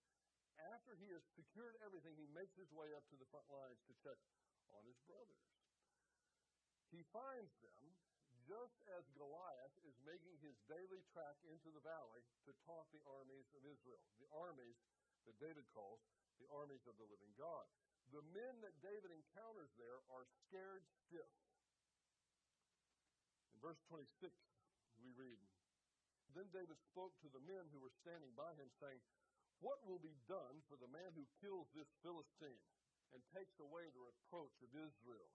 After 0.74 0.98
he 0.98 1.08
has 1.14 1.22
secured 1.38 1.78
everything, 1.86 2.18
he 2.18 2.26
makes 2.34 2.58
his 2.58 2.70
way 2.74 2.90
up 2.94 3.06
to 3.14 3.16
the 3.16 3.28
front 3.30 3.46
lines 3.46 3.78
to 3.86 3.94
check 4.02 4.18
on 4.74 4.82
his 4.84 4.98
brothers. 5.06 5.46
He 6.90 7.06
finds 7.14 7.54
them 7.62 7.84
just 8.48 8.80
as 8.96 9.04
Goliath 9.12 9.76
is 9.84 9.94
making 10.08 10.40
his 10.40 10.56
daily 10.66 11.04
track 11.12 11.36
into 11.44 11.68
the 11.68 11.84
valley 11.84 12.24
to 12.48 12.56
taunt 12.64 12.88
the 12.90 13.04
armies 13.04 13.44
of 13.52 13.60
Israel, 13.68 14.00
the 14.18 14.30
armies 14.32 14.80
that 15.28 15.36
David 15.36 15.68
calls 15.76 16.00
the 16.40 16.48
armies 16.48 16.82
of 16.88 16.96
the 16.96 17.04
living 17.12 17.30
God. 17.36 17.68
The 18.08 18.24
men 18.32 18.64
that 18.64 18.72
David 18.80 19.12
encounters 19.12 19.68
there 19.76 20.00
are 20.08 20.24
scared 20.48 20.80
stiff. 21.04 21.28
Verse 23.58 23.80
26, 23.90 24.30
we 25.02 25.10
read. 25.18 25.38
Then 26.36 26.46
David 26.54 26.78
spoke 26.92 27.16
to 27.24 27.30
the 27.32 27.42
men 27.42 27.66
who 27.72 27.82
were 27.82 27.94
standing 28.04 28.30
by 28.38 28.54
him, 28.54 28.70
saying, 28.78 29.00
What 29.58 29.82
will 29.82 29.98
be 29.98 30.14
done 30.30 30.62
for 30.70 30.78
the 30.78 30.90
man 30.92 31.10
who 31.16 31.26
kills 31.42 31.66
this 31.74 31.88
Philistine 32.04 32.62
and 33.10 33.20
takes 33.34 33.56
away 33.58 33.88
the 33.90 34.04
reproach 34.04 34.54
of 34.62 34.70
Israel? 34.76 35.32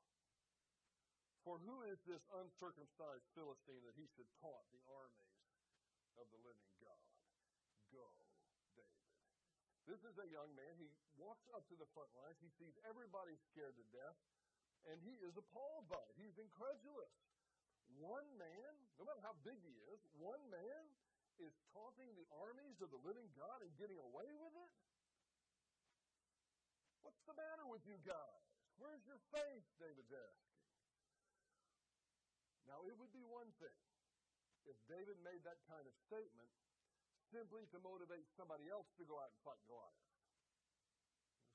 For 1.44 1.60
who 1.60 1.84
is 1.92 2.00
this 2.08 2.24
uncircumcised 2.39 3.27
Philistine 3.36 3.84
that 3.84 4.00
he 4.00 4.08
should 4.15 4.30
taunt 4.39 4.63
the 4.72 4.80
armies 4.88 5.36
of 6.15 6.24
the 6.32 6.39
living 6.39 6.72
God? 6.80 7.03
Go, 7.92 8.08
David. 8.80 9.03
This 9.84 10.00
is 10.08 10.15
a 10.15 10.32
young 10.32 10.48
man. 10.56 10.72
He 10.80 10.88
walks 11.20 11.44
up 11.51 11.68
to 11.68 11.75
the 11.75 11.89
front 11.92 12.08
lines. 12.15 12.39
He 12.39 12.48
sees 12.56 12.72
everybody 12.88 13.36
scared 13.51 13.75
to 13.75 13.86
death, 13.92 14.15
and 14.88 14.96
he 15.03 15.20
is 15.20 15.36
appalled 15.36 15.92
by 15.92 16.00
it. 16.08 16.15
He's 16.15 16.39
incredulous. 16.39 17.12
One 18.01 18.27
man, 18.38 18.71
no 18.97 19.05
matter 19.05 19.21
how 19.21 19.35
big 19.45 19.59
he 19.62 19.75
is, 19.93 20.01
one 20.17 20.41
man 20.50 20.83
is 21.41 21.53
taunting 21.73 22.13
the 22.13 22.27
armies 22.38 22.81
of 22.81 22.93
the 22.93 23.01
living 23.01 23.29
God 23.33 23.62
and 23.65 23.71
getting 23.77 23.97
away 23.97 24.29
with 24.38 24.53
it? 24.53 24.71
What's 27.01 27.23
the 27.25 27.35
matter 27.35 27.65
with 27.67 27.83
you 27.83 27.97
guys? 28.05 28.43
Where's 28.77 29.03
your 29.05 29.19
faith? 29.33 29.65
David's 29.77 30.13
asking. 30.13 30.59
Now, 32.69 32.81
it 32.88 32.95
would 32.97 33.12
be 33.12 33.23
one 33.27 33.51
thing 33.59 33.79
if 34.65 34.77
David 34.88 35.19
made 35.21 35.43
that 35.43 35.59
kind 35.67 35.83
of 35.83 35.93
statement 36.07 36.50
simply 37.27 37.67
to 37.73 37.77
motivate 37.81 38.29
somebody 38.38 38.69
else 38.69 38.88
to 38.95 39.03
go 39.03 39.19
out 39.19 39.33
and 39.33 39.39
fight 39.43 39.59
Goliath. 39.67 40.05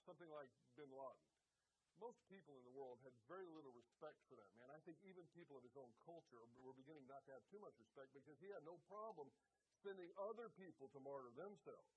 Something 0.04 0.28
like 0.30 0.50
bin 0.76 0.90
Laden. 0.90 1.37
Most 1.98 2.22
people 2.30 2.54
in 2.54 2.62
the 2.62 2.74
world 2.78 3.02
had 3.02 3.10
very 3.26 3.46
little 3.50 3.74
respect 3.74 4.18
for 4.30 4.38
that 4.38 4.50
man. 4.54 4.70
I 4.70 4.78
think 4.86 5.02
even 5.02 5.26
people 5.34 5.58
of 5.58 5.66
his 5.66 5.74
own 5.74 5.90
culture 6.06 6.38
were 6.62 6.74
beginning 6.78 7.06
not 7.10 7.26
to 7.26 7.34
have 7.34 7.42
too 7.50 7.58
much 7.58 7.74
respect 7.82 8.14
because 8.14 8.38
he 8.38 8.50
had 8.54 8.62
no 8.62 8.78
problem 8.86 9.26
sending 9.82 10.06
other 10.18 10.46
people 10.54 10.86
to 10.94 10.98
martyr 11.02 11.34
themselves. 11.34 11.90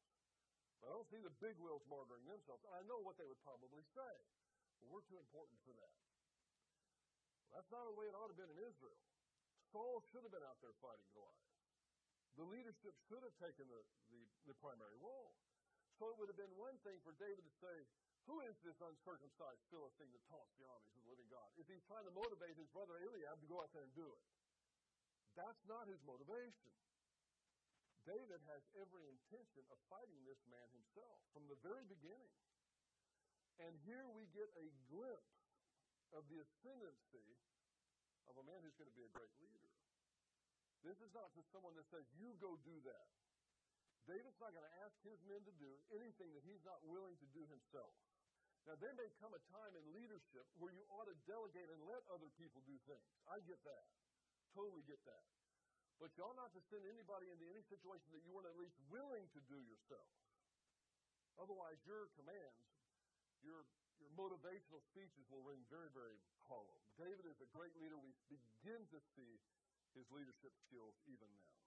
But 0.82 0.90
I 0.90 0.98
don't 0.98 1.10
see 1.14 1.22
the 1.22 1.34
big 1.38 1.54
wheels 1.62 1.86
martyring 1.86 2.26
themselves. 2.26 2.66
I 2.74 2.82
know 2.90 2.98
what 3.06 3.22
they 3.22 3.30
would 3.30 3.42
probably 3.46 3.86
say. 3.94 4.14
Well, 4.82 4.98
we're 4.98 5.06
too 5.06 5.22
important 5.22 5.62
for 5.62 5.78
that. 5.78 5.94
Well, 7.46 7.62
that's 7.62 7.70
not 7.70 7.86
the 7.86 7.94
way 7.94 8.10
it 8.10 8.18
ought 8.18 8.34
to 8.34 8.34
have 8.34 8.42
been 8.42 8.58
in 8.58 8.62
Israel. 8.66 8.98
Saul 9.70 10.02
should 10.10 10.26
have 10.26 10.34
been 10.34 10.46
out 10.46 10.58
there 10.66 10.74
fighting 10.82 11.06
Goliath. 11.14 11.54
The 12.42 12.48
leadership 12.50 12.98
should 13.06 13.22
have 13.22 13.36
taken 13.38 13.70
the, 13.70 13.82
the, 14.10 14.22
the 14.50 14.56
primary 14.58 14.98
role. 14.98 15.38
So 16.02 16.10
it 16.10 16.18
would 16.18 16.34
have 16.34 16.40
been 16.40 16.52
one 16.58 16.74
thing 16.82 16.98
for 17.06 17.14
David 17.22 17.46
to 17.46 17.54
say, 17.62 17.76
who 18.30 18.38
is 18.46 18.56
this 18.62 18.78
uncircumcised 18.78 19.64
Philistine 19.74 20.12
that 20.14 20.24
taunts 20.30 20.54
the 20.58 20.66
armies 20.70 20.94
of 20.94 21.02
the 21.04 21.10
living 21.10 21.30
God? 21.30 21.50
Is 21.58 21.66
he 21.66 21.82
trying 21.90 22.06
to 22.06 22.14
motivate 22.14 22.54
his 22.54 22.70
brother 22.70 23.02
Eliab 23.02 23.42
to 23.42 23.48
go 23.50 23.62
out 23.62 23.74
there 23.74 23.86
and 23.86 23.94
do 23.98 24.06
it. 24.06 24.24
That's 25.34 25.64
not 25.66 25.88
his 25.88 26.00
motivation. 26.04 26.74
David 28.04 28.42
has 28.50 28.62
every 28.82 29.06
intention 29.08 29.64
of 29.70 29.78
fighting 29.88 30.22
this 30.26 30.42
man 30.50 30.66
himself 30.74 31.22
from 31.32 31.46
the 31.48 31.58
very 31.62 31.86
beginning. 31.86 32.34
And 33.62 33.78
here 33.86 34.10
we 34.10 34.26
get 34.34 34.50
a 34.58 34.68
glimpse 34.90 35.38
of 36.12 36.26
the 36.28 36.42
ascendancy 36.42 37.38
of 38.26 38.36
a 38.42 38.44
man 38.44 38.60
who's 38.66 38.76
going 38.76 38.90
to 38.90 38.98
be 38.98 39.06
a 39.06 39.14
great 39.14 39.32
leader. 39.38 39.70
This 40.82 40.98
is 40.98 41.14
not 41.14 41.30
just 41.38 41.54
someone 41.54 41.78
that 41.78 41.86
says, 41.94 42.10
you 42.18 42.34
go 42.42 42.58
do 42.66 42.74
that. 42.90 43.08
David's 44.10 44.42
not 44.42 44.50
going 44.50 44.66
to 44.66 44.78
ask 44.82 44.98
his 45.06 45.22
men 45.30 45.46
to 45.46 45.54
do 45.62 45.70
anything 45.94 46.34
that 46.34 46.42
he's 46.42 46.66
not 46.66 46.82
willing 46.90 47.14
to 47.22 47.28
do 47.38 47.46
himself. 47.54 47.94
Now, 48.70 48.78
there 48.78 48.94
may 48.94 49.10
come 49.18 49.34
a 49.34 49.42
time 49.50 49.74
in 49.74 49.84
leadership 49.92 50.46
where 50.62 50.70
you 50.70 50.86
ought 50.94 51.10
to 51.10 51.18
delegate 51.26 51.70
and 51.74 51.82
let 51.90 52.06
other 52.14 52.30
people 52.38 52.62
do 52.70 52.78
things. 52.86 53.10
I 53.26 53.42
get 53.50 53.58
that. 53.66 53.86
Totally 54.54 54.86
get 54.86 55.02
that. 55.10 55.26
But 55.98 56.14
you 56.18 56.26
ought 56.26 56.38
not 56.38 56.54
to 56.58 56.62
send 56.70 56.82
anybody 56.86 57.30
into 57.30 57.46
any 57.46 57.62
situation 57.70 58.10
that 58.14 58.26
you 58.26 58.34
weren't 58.34 58.50
at 58.50 58.58
least 58.58 58.78
willing 58.90 59.26
to 59.38 59.40
do 59.50 59.58
yourself. 59.66 60.10
Otherwise, 61.38 61.78
your 61.86 62.10
commands, 62.18 62.66
your, 63.46 63.66
your 64.02 64.10
motivational 64.18 64.82
speeches 64.94 65.26
will 65.30 65.46
ring 65.46 65.62
very, 65.70 65.90
very 65.94 66.18
hollow. 66.50 66.78
David 66.98 67.30
is 67.30 67.38
a 67.42 67.50
great 67.54 67.74
leader. 67.78 67.98
We 67.98 68.14
begin 68.30 68.82
to 68.94 69.00
see 69.14 69.42
his 69.94 70.06
leadership 70.10 70.54
skills 70.70 70.98
even 71.06 71.30
now. 71.38 71.61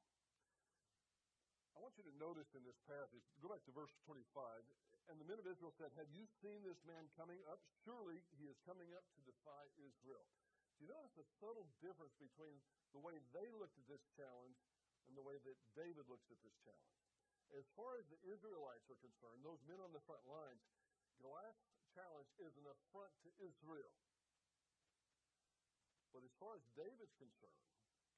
I 1.75 1.83
want 1.83 1.99
you 1.99 2.07
to 2.07 2.17
notice 2.23 2.55
in 2.55 2.63
this 2.63 2.79
passage, 2.87 3.27
go 3.43 3.51
back 3.51 3.67
to 3.67 3.75
verse 3.75 3.91
25, 4.07 4.23
and 5.11 5.19
the 5.19 5.27
men 5.27 5.43
of 5.43 5.47
Israel 5.51 5.75
said, 5.75 5.91
Have 5.99 6.09
you 6.15 6.23
seen 6.39 6.63
this 6.63 6.79
man 6.87 7.11
coming 7.19 7.43
up? 7.51 7.59
Surely 7.83 8.23
he 8.39 8.47
is 8.47 8.57
coming 8.63 8.95
up 8.95 9.03
to 9.19 9.21
defy 9.27 9.67
Israel. 9.83 10.25
Do 10.79 10.87
you 10.87 10.91
notice 10.91 11.15
the 11.19 11.27
subtle 11.43 11.67
difference 11.83 12.15
between 12.19 12.63
the 12.95 13.03
way 13.03 13.19
they 13.35 13.51
looked 13.59 13.75
at 13.79 13.87
this 13.91 14.03
challenge 14.15 14.59
and 15.11 15.19
the 15.19 15.27
way 15.27 15.39
that 15.43 15.59
David 15.75 16.07
looks 16.07 16.31
at 16.31 16.39
this 16.47 16.55
challenge? 16.63 16.95
As 17.55 17.67
far 17.75 17.99
as 17.99 18.07
the 18.07 18.23
Israelites 18.27 18.87
are 18.91 18.99
concerned, 19.03 19.43
those 19.43 19.63
men 19.67 19.79
on 19.83 19.95
the 19.95 20.03
front 20.07 20.25
lines, 20.27 20.63
Goliath's 21.23 21.69
challenge 21.95 22.31
is 22.43 22.55
an 22.59 22.67
affront 22.67 23.13
to 23.27 23.31
Israel. 23.43 23.95
But 26.11 26.23
as 26.23 26.35
far 26.39 26.55
as 26.55 26.63
David's 26.79 27.15
concerned, 27.19 27.67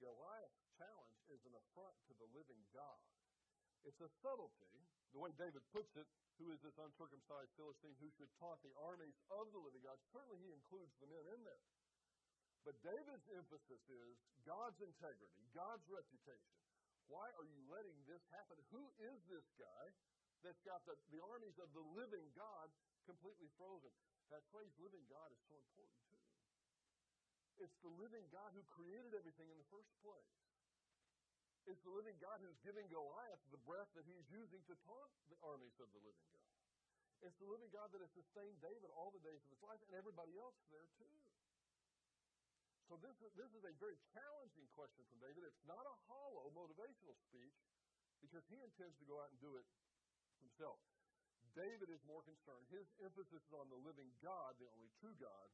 Goliath's 0.01 0.65
challenge 0.77 1.17
is 1.33 1.41
an 1.49 1.57
affront 1.57 1.97
to 2.09 2.15
the 2.21 2.29
living 2.37 2.61
God. 2.73 3.01
It's 3.87 4.03
a 4.03 4.11
subtlety, 4.19 4.83
the 5.15 5.23
way 5.23 5.31
David 5.39 5.63
puts 5.71 5.95
it, 5.95 6.05
who 6.43 6.51
is 6.53 6.61
this 6.61 6.75
uncircumcised 6.77 7.55
Philistine 7.57 7.97
who 8.03 8.11
should 8.19 8.29
taunt 8.43 8.61
the 8.61 8.75
armies 8.83 9.17
of 9.33 9.49
the 9.55 9.63
living 9.63 9.81
God? 9.81 9.97
Certainly 10.13 10.43
he 10.43 10.51
includes 10.53 10.93
the 11.01 11.09
men 11.09 11.25
in 11.33 11.41
there. 11.47 11.65
But 12.67 12.83
David's 12.83 13.25
emphasis 13.31 13.79
is 13.87 14.15
God's 14.43 14.83
integrity, 14.83 15.47
God's 15.55 15.87
reputation. 15.87 16.59
Why 17.07 17.31
are 17.39 17.47
you 17.47 17.63
letting 17.71 17.95
this 18.11 18.21
happen? 18.35 18.59
Who 18.75 18.83
is 18.99 19.23
this 19.31 19.47
guy 19.55 19.85
that's 20.43 20.59
got 20.67 20.83
the, 20.85 20.99
the 21.15 21.23
armies 21.23 21.55
of 21.63 21.71
the 21.71 21.87
living 21.95 22.27
God 22.35 22.67
completely 23.07 23.47
frozen? 23.55 23.95
That 24.35 24.43
phrase, 24.51 24.75
living 24.83 25.07
God, 25.07 25.31
is 25.31 25.39
so 25.47 25.55
important 25.55 26.03
too. 26.11 26.19
It's 27.63 27.79
the 27.81 27.95
living 28.03 28.27
God 28.35 28.51
who 28.53 28.67
created 28.67 29.15
everything 29.15 29.47
in 29.47 29.57
the 29.57 29.71
first 29.71 29.95
place. 30.03 30.46
It's 31.67 31.83
the 31.83 31.91
living 31.91 32.15
God 32.23 32.39
who's 32.39 32.59
giving 32.63 32.87
Goliath 32.87 33.43
the 33.51 33.59
breath 33.67 33.91
that 33.99 34.07
he's 34.07 34.27
using 34.31 34.63
to 34.71 34.75
taunt 34.87 35.13
the 35.27 35.39
armies 35.43 35.75
of 35.83 35.91
the 35.91 35.99
living 35.99 36.29
God. 36.31 36.47
It's 37.27 37.39
the 37.43 37.51
living 37.51 37.71
God 37.75 37.91
that 37.91 37.99
has 37.99 38.13
sustained 38.15 38.55
David 38.63 38.87
all 38.95 39.11
the 39.11 39.23
days 39.27 39.43
of 39.43 39.51
his 39.51 39.63
life 39.67 39.83
and 39.91 39.99
everybody 39.99 40.39
else 40.39 40.55
there 40.71 40.87
too. 40.95 41.11
So 42.87 42.95
this 43.03 43.19
is, 43.19 43.35
this 43.35 43.51
is 43.51 43.67
a 43.67 43.75
very 43.83 43.99
challenging 44.15 44.69
question 44.79 45.03
from 45.11 45.19
David. 45.19 45.43
It's 45.43 45.67
not 45.67 45.83
a 45.83 45.97
hollow 46.07 46.55
motivational 46.55 47.19
speech 47.27 47.59
because 48.23 48.47
he 48.47 48.63
intends 48.63 48.95
to 49.03 49.07
go 49.11 49.19
out 49.19 49.35
and 49.35 49.41
do 49.43 49.59
it 49.59 49.67
himself. 50.39 50.79
David 51.59 51.91
is 51.91 51.99
more 52.07 52.23
concerned. 52.23 52.63
His 52.71 52.87
emphasis 53.03 53.43
is 53.43 53.55
on 53.57 53.67
the 53.75 53.81
living 53.83 54.13
God, 54.23 54.55
the 54.63 54.71
only 54.71 54.93
true 55.03 55.17
God. 55.19 55.49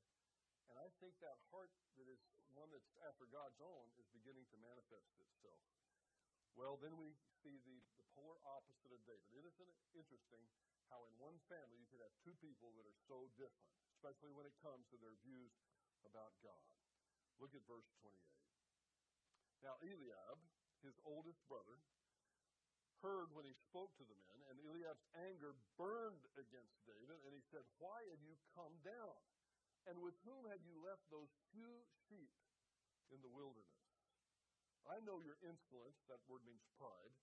And 0.69 0.77
I 0.77 0.93
think 1.01 1.17
that 1.25 1.41
heart 1.49 1.73
that 1.97 2.09
is 2.11 2.21
one 2.53 2.69
that's 2.69 2.91
after 3.09 3.25
God's 3.33 3.57
own 3.65 3.87
is 3.97 4.05
beginning 4.13 4.45
to 4.53 4.57
manifest 4.61 5.09
itself. 5.17 5.63
Well, 6.55 6.77
then 6.77 6.95
we 7.01 7.17
see 7.41 7.57
the, 7.65 7.77
the 7.97 8.07
polar 8.13 8.37
opposite 8.45 8.93
of 8.93 9.01
David. 9.09 9.33
Isn't 9.33 9.57
it 9.57 9.73
interesting 9.97 10.45
how 10.93 11.01
in 11.09 11.15
one 11.17 11.41
family 11.49 11.81
you 11.81 11.89
could 11.89 12.05
have 12.05 12.13
two 12.21 12.37
people 12.45 12.77
that 12.77 12.85
are 12.85 13.01
so 13.09 13.25
different, 13.41 13.73
especially 13.97 14.37
when 14.37 14.45
it 14.45 14.57
comes 14.61 14.85
to 14.93 15.01
their 15.01 15.17
views 15.25 15.53
about 16.05 16.37
God? 16.45 16.69
Look 17.41 17.57
at 17.57 17.65
verse 17.65 17.89
28. 18.05 18.13
Now, 19.65 19.81
Eliab, 19.81 20.39
his 20.85 20.95
oldest 21.07 21.41
brother, 21.49 21.81
heard 23.03 23.35
when 23.35 23.47
he 23.49 23.55
spoke 23.67 23.91
to 23.99 24.07
the 24.07 24.15
men, 24.15 24.39
and 24.47 24.57
Eliab's 24.63 25.03
anger 25.27 25.59
burned 25.75 26.23
against 26.39 26.79
David, 26.87 27.19
and 27.27 27.35
he 27.35 27.43
said, 27.51 27.67
Why 27.83 27.99
have 28.15 28.23
you 28.23 28.39
come 28.55 28.75
down? 28.87 29.19
And 29.91 29.99
with 29.99 30.15
whom 30.23 30.47
have 30.47 30.63
you 30.63 30.79
left 30.79 31.03
those 31.11 31.31
few 31.51 31.83
sheep 32.07 32.31
in 33.11 33.19
the 33.19 33.33
wilderness? 33.35 33.82
I 34.91 34.99
know 35.07 35.23
your 35.23 35.39
insolence, 35.47 35.99
that 36.11 36.23
word 36.27 36.43
means 36.43 36.63
pride. 36.79 37.15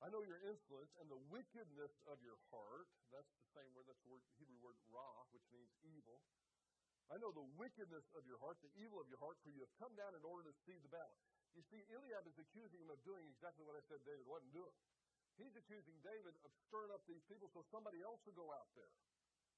I 0.00 0.08
know 0.08 0.24
your 0.24 0.40
insolence 0.48 0.92
and 0.96 1.12
the 1.12 1.20
wickedness 1.28 1.92
of 2.08 2.16
your 2.24 2.40
heart. 2.48 2.88
That's 3.12 3.28
the 3.36 3.44
same 3.52 3.68
word, 3.76 3.84
that's 3.84 4.00
the 4.00 4.12
word, 4.12 4.24
Hebrew 4.40 4.56
word 4.64 4.78
ra, 4.88 5.28
which 5.36 5.44
means 5.52 5.68
evil. 5.84 6.24
I 7.10 7.18
know 7.18 7.34
the 7.34 7.44
wickedness 7.58 8.06
of 8.14 8.24
your 8.24 8.38
heart, 8.38 8.62
the 8.62 8.72
evil 8.78 9.02
of 9.02 9.10
your 9.10 9.18
heart, 9.18 9.36
for 9.42 9.50
you 9.50 9.60
have 9.60 9.74
come 9.82 9.92
down 9.98 10.14
in 10.14 10.22
order 10.22 10.46
to 10.46 10.54
see 10.62 10.78
the 10.78 10.88
battle. 10.88 11.18
You 11.58 11.66
see, 11.66 11.82
Eliab 11.90 12.24
is 12.30 12.38
accusing 12.38 12.78
him 12.78 12.88
of 12.88 13.02
doing 13.02 13.26
exactly 13.26 13.66
what 13.66 13.74
I 13.74 13.82
said 13.90 14.00
David 14.06 14.24
wasn't 14.30 14.54
doing. 14.54 14.72
He's 15.34 15.52
accusing 15.58 15.98
David 16.06 16.38
of 16.46 16.50
stirring 16.70 16.94
up 16.94 17.02
these 17.10 17.24
people 17.26 17.50
so 17.50 17.66
somebody 17.74 17.98
else 18.00 18.22
will 18.22 18.38
go 18.38 18.54
out 18.54 18.70
there. 18.78 18.94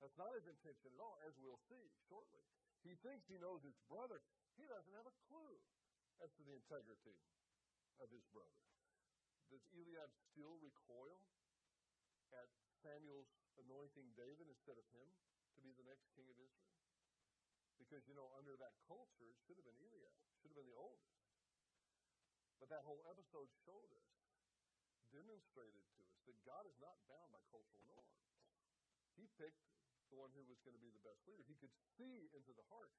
That's 0.00 0.16
not 0.16 0.32
his 0.34 0.48
intention 0.48 0.90
at 0.96 0.98
all, 0.98 1.20
as 1.28 1.36
we'll 1.38 1.60
see 1.68 1.84
shortly. 2.08 2.42
He 2.82 2.96
thinks 3.04 3.28
he 3.28 3.38
knows 3.38 3.62
his 3.62 3.76
brother. 3.86 4.18
He 4.58 4.64
doesn't 4.66 4.96
have 4.96 5.06
a 5.06 5.16
clue 5.30 5.54
as 6.24 6.32
to 6.34 6.42
the 6.42 6.56
integrity 6.56 7.14
of 8.00 8.08
his 8.12 8.24
brother. 8.32 8.60
Does 9.52 9.64
Eliab 9.76 10.08
still 10.32 10.56
recoil 10.64 11.20
at 12.32 12.48
Samuel's 12.80 13.28
anointing 13.60 14.16
David 14.16 14.48
instead 14.48 14.80
of 14.80 14.86
him 14.96 15.04
to 15.52 15.60
be 15.60 15.76
the 15.76 15.84
next 15.84 16.08
king 16.16 16.24
of 16.32 16.38
Israel? 16.40 16.72
Because, 17.76 18.08
you 18.08 18.16
know, 18.16 18.32
under 18.38 18.56
that 18.56 18.72
culture, 18.88 19.28
it 19.28 19.36
should 19.44 19.60
have 19.60 19.68
been 19.68 19.76
Eliab, 19.76 20.16
should 20.40 20.54
have 20.54 20.60
been 20.60 20.70
the 20.70 20.80
oldest. 20.80 21.12
But 22.62 22.70
that 22.70 22.86
whole 22.86 23.02
episode 23.10 23.50
showed 23.66 23.90
us, 23.92 24.08
demonstrated 25.10 25.82
to 25.98 26.00
us, 26.06 26.16
that 26.30 26.38
God 26.46 26.64
is 26.64 26.78
not 26.80 26.96
bound 27.10 27.28
by 27.34 27.42
cultural 27.50 27.82
norms. 27.90 28.22
He 29.18 29.28
picked 29.36 29.66
the 30.08 30.16
one 30.16 30.30
who 30.32 30.46
was 30.48 30.62
going 30.64 30.78
to 30.78 30.84
be 30.84 30.94
the 30.94 31.02
best 31.04 31.20
leader. 31.28 31.44
He 31.44 31.58
could 31.58 31.74
see 31.98 32.30
into 32.32 32.54
the 32.54 32.64
heart. 32.72 32.94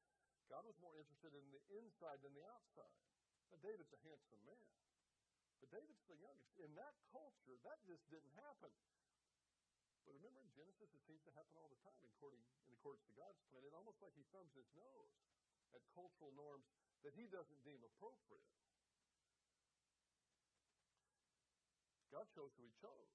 God 0.52 0.68
was 0.68 0.78
more 0.84 0.94
interested 1.00 1.34
in 1.34 1.46
the 1.50 1.64
inside 1.80 2.20
than 2.22 2.36
the 2.36 2.46
outside. 2.46 3.00
Now, 3.54 3.62
David's 3.70 3.94
a 3.94 4.02
handsome 4.02 4.42
man. 4.50 4.70
But 5.62 5.70
David's 5.70 6.02
the 6.10 6.18
youngest. 6.18 6.58
In 6.58 6.74
that 6.74 6.98
culture, 7.14 7.54
that 7.62 7.78
just 7.86 8.02
didn't 8.10 8.34
happen. 8.34 8.74
But 10.10 10.18
remember 10.18 10.42
in 10.42 10.50
Genesis, 10.58 10.90
it 10.90 11.04
seems 11.06 11.22
to 11.30 11.34
happen 11.38 11.54
all 11.62 11.70
the 11.70 11.78
time 11.86 12.02
according, 12.18 12.42
in 12.66 12.74
accordance 12.74 13.06
to 13.06 13.14
God's 13.14 13.38
plan. 13.54 13.62
It's 13.62 13.78
almost 13.78 14.02
like 14.02 14.18
he 14.18 14.26
thumbs 14.34 14.50
his 14.58 14.66
nose 14.74 15.14
at 15.70 15.86
cultural 15.94 16.34
norms 16.34 16.66
that 17.06 17.14
he 17.14 17.30
doesn't 17.30 17.62
deem 17.62 17.78
appropriate. 17.86 18.42
God 22.10 22.26
chose 22.34 22.58
who 22.58 22.66
he 22.66 22.74
chose. 22.82 23.14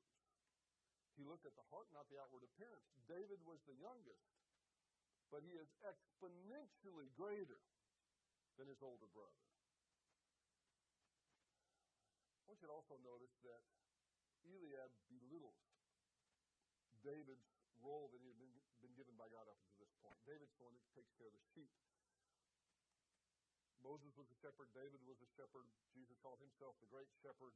He 1.19 1.27
looked 1.27 1.51
at 1.51 1.59
the 1.59 1.67
heart, 1.75 1.91
not 1.91 2.07
the 2.15 2.23
outward 2.23 2.47
appearance. 2.47 2.87
David 3.11 3.43
was 3.43 3.59
the 3.67 3.75
youngest, 3.75 4.23
but 5.35 5.43
he 5.43 5.59
is 5.59 5.67
exponentially 5.83 7.11
greater 7.19 7.59
than 8.55 8.71
his 8.71 8.79
older 8.87 9.11
brother. 9.11 9.48
I 12.49 12.57
want 12.57 12.65
you 12.65 12.73
to 12.73 12.81
also 12.81 12.97
notice 13.05 13.37
that 13.45 13.61
Eliab 14.49 14.89
belittles 15.13 15.69
David's 17.05 17.45
role 17.85 18.09
that 18.09 18.25
he 18.25 18.33
had 18.33 18.41
been, 18.41 18.57
been 18.81 18.97
given 18.97 19.13
by 19.21 19.29
God 19.29 19.45
up 19.53 19.61
until 19.61 19.85
this 19.85 19.93
point. 20.01 20.17
David's 20.25 20.57
the 20.57 20.65
one 20.65 20.73
that 20.73 20.81
takes 20.97 21.13
care 21.21 21.29
of 21.29 21.37
the 21.37 21.45
sheep. 21.53 21.69
Moses 23.85 24.17
was 24.17 24.33
a 24.33 24.39
shepherd, 24.41 24.73
David 24.73 25.05
was 25.05 25.21
a 25.21 25.29
shepherd, 25.37 25.69
Jesus 25.93 26.17
called 26.25 26.41
himself 26.41 26.73
the 26.81 26.89
great 26.89 27.13
shepherd. 27.21 27.53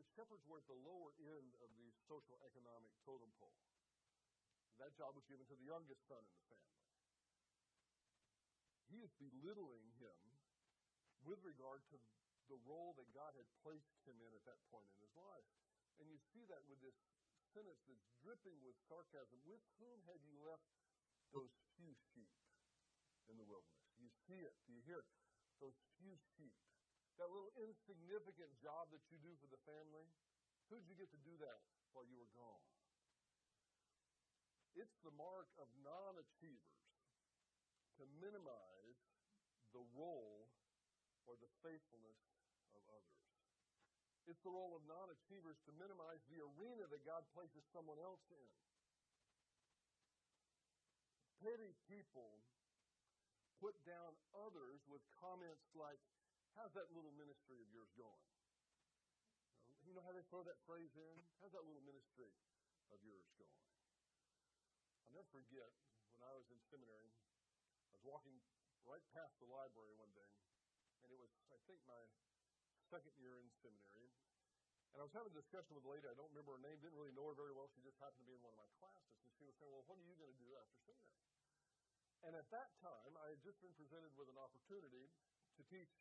The 0.00 0.06
shepherds 0.16 0.48
were 0.48 0.56
at 0.56 0.64
the 0.64 0.80
lower 0.80 1.12
end 1.20 1.52
of 1.60 1.68
the 1.76 1.92
social 2.08 2.40
economic 2.48 2.88
totem 3.04 3.36
pole. 3.36 3.60
That 4.80 4.96
job 4.96 5.12
was 5.12 5.28
given 5.28 5.44
to 5.52 5.60
the 5.60 5.68
youngest 5.68 6.08
son 6.08 6.24
in 6.24 6.32
the 6.40 6.48
family. 6.48 6.88
He 8.88 9.04
is 9.04 9.12
belittling 9.20 9.92
him 10.00 10.16
with 11.20 11.44
regard 11.44 11.84
to 11.92 12.00
the 12.50 12.58
role 12.66 12.92
that 12.98 13.06
God 13.14 13.32
had 13.38 13.46
placed 13.62 14.02
him 14.02 14.18
in 14.18 14.34
at 14.34 14.42
that 14.44 14.58
point 14.74 14.90
in 14.90 14.98
his 15.06 15.14
life. 15.14 15.46
And 16.02 16.10
you 16.10 16.18
see 16.34 16.42
that 16.50 16.66
with 16.66 16.82
this 16.82 16.98
sentence 17.54 17.78
that's 17.86 18.02
dripping 18.18 18.58
with 18.66 18.74
sarcasm. 18.90 19.38
With 19.46 19.62
whom 19.78 20.02
had 20.10 20.18
you 20.26 20.34
left 20.42 20.66
those 21.30 21.54
few 21.78 21.94
sheep 22.10 22.34
in 23.30 23.38
the 23.38 23.46
wilderness? 23.46 23.86
You 24.02 24.10
see 24.26 24.42
it. 24.42 24.54
Do 24.66 24.74
you 24.74 24.82
hear 24.82 25.06
it? 25.06 25.10
Those 25.62 25.78
few 26.02 26.18
sheep. 26.34 26.56
That 27.22 27.30
little 27.30 27.54
insignificant 27.54 28.50
job 28.58 28.90
that 28.90 29.04
you 29.12 29.20
do 29.22 29.38
for 29.38 29.46
the 29.46 29.60
family. 29.62 30.10
Who'd 30.72 30.88
you 30.90 30.98
get 30.98 31.12
to 31.14 31.20
do 31.22 31.36
that 31.38 31.60
while 31.94 32.06
you 32.08 32.18
were 32.18 32.32
gone? 32.34 32.64
It's 34.74 34.96
the 35.02 35.14
mark 35.14 35.50
of 35.58 35.66
non 35.82 36.16
achievers 36.16 36.80
to 37.98 38.06
minimize 38.22 39.02
the 39.76 39.82
role 39.92 40.48
or 41.28 41.36
the 41.36 41.50
faithfulness 41.60 42.18
of 42.76 42.84
others. 42.90 43.22
It's 44.30 44.42
the 44.46 44.52
role 44.52 44.78
of 44.78 44.82
non 44.86 45.10
achievers 45.10 45.58
to 45.66 45.72
minimize 45.74 46.22
the 46.30 46.38
arena 46.42 46.86
that 46.86 47.02
God 47.02 47.26
places 47.34 47.66
someone 47.74 47.98
else 47.98 48.22
in. 48.30 48.48
Petty 51.40 51.72
people 51.88 52.44
put 53.58 53.74
down 53.88 54.12
others 54.36 54.84
with 54.86 55.00
comments 55.18 55.66
like, 55.74 55.98
How's 56.58 56.74
that 56.74 56.90
little 56.90 57.14
ministry 57.14 57.62
of 57.62 57.68
yours 57.70 57.90
going? 57.94 58.26
You 59.86 59.96
know 59.96 60.04
how 60.04 60.12
they 60.12 60.26
throw 60.28 60.44
that 60.44 60.58
phrase 60.68 60.92
in? 60.94 61.16
How's 61.40 61.54
that 61.56 61.64
little 61.64 61.82
ministry 61.82 62.30
of 62.94 63.00
yours 63.02 63.26
going? 63.38 63.64
I'll 65.06 65.14
never 65.18 65.30
forget 65.34 65.70
when 66.14 66.28
I 66.28 66.36
was 66.36 66.46
in 66.52 66.60
seminary, 66.68 67.10
I 67.10 67.90
was 67.96 68.04
walking 68.04 68.36
right 68.84 69.02
past 69.16 69.34
the 69.40 69.48
library 69.48 69.96
one 69.96 70.12
day, 70.12 70.30
and 71.02 71.08
it 71.10 71.18
was, 71.18 71.32
I 71.48 71.58
think, 71.64 71.80
my 71.88 71.98
second 72.90 73.14
year 73.22 73.38
in 73.38 73.46
seminary. 73.62 74.10
And 74.90 74.98
I 74.98 75.06
was 75.06 75.14
having 75.14 75.30
a 75.30 75.38
discussion 75.38 75.78
with 75.78 75.86
a 75.86 75.90
lady, 75.94 76.10
I 76.10 76.18
don't 76.18 76.26
remember 76.34 76.58
her 76.58 76.62
name, 76.66 76.82
didn't 76.82 76.98
really 76.98 77.14
know 77.14 77.30
her 77.30 77.38
very 77.38 77.54
well. 77.54 77.70
She 77.70 77.78
just 77.86 77.94
happened 78.02 78.26
to 78.26 78.28
be 78.28 78.34
in 78.34 78.42
one 78.42 78.50
of 78.50 78.58
my 78.58 78.66
classes. 78.82 79.22
And 79.22 79.30
she 79.38 79.46
was 79.46 79.54
saying, 79.62 79.70
Well, 79.70 79.86
what 79.86 80.02
are 80.02 80.06
you 80.06 80.18
going 80.18 80.34
to 80.34 80.40
do 80.42 80.50
after 80.58 80.74
seminary? 80.82 81.22
And 82.26 82.34
at 82.34 82.50
that 82.50 82.74
time, 82.82 83.14
I 83.16 83.30
had 83.30 83.40
just 83.40 83.62
been 83.62 83.72
presented 83.78 84.12
with 84.18 84.26
an 84.28 84.36
opportunity 84.36 85.08
to 85.56 85.62
teach 85.70 85.94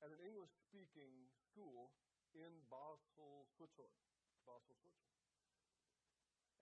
at 0.00 0.14
an 0.14 0.22
English 0.22 0.54
speaking 0.70 1.26
school 1.50 1.90
in 2.32 2.62
Basel, 2.70 3.50
Switzerland. 3.58 3.98
Basel, 4.46 4.78
Switzerland. 4.78 5.18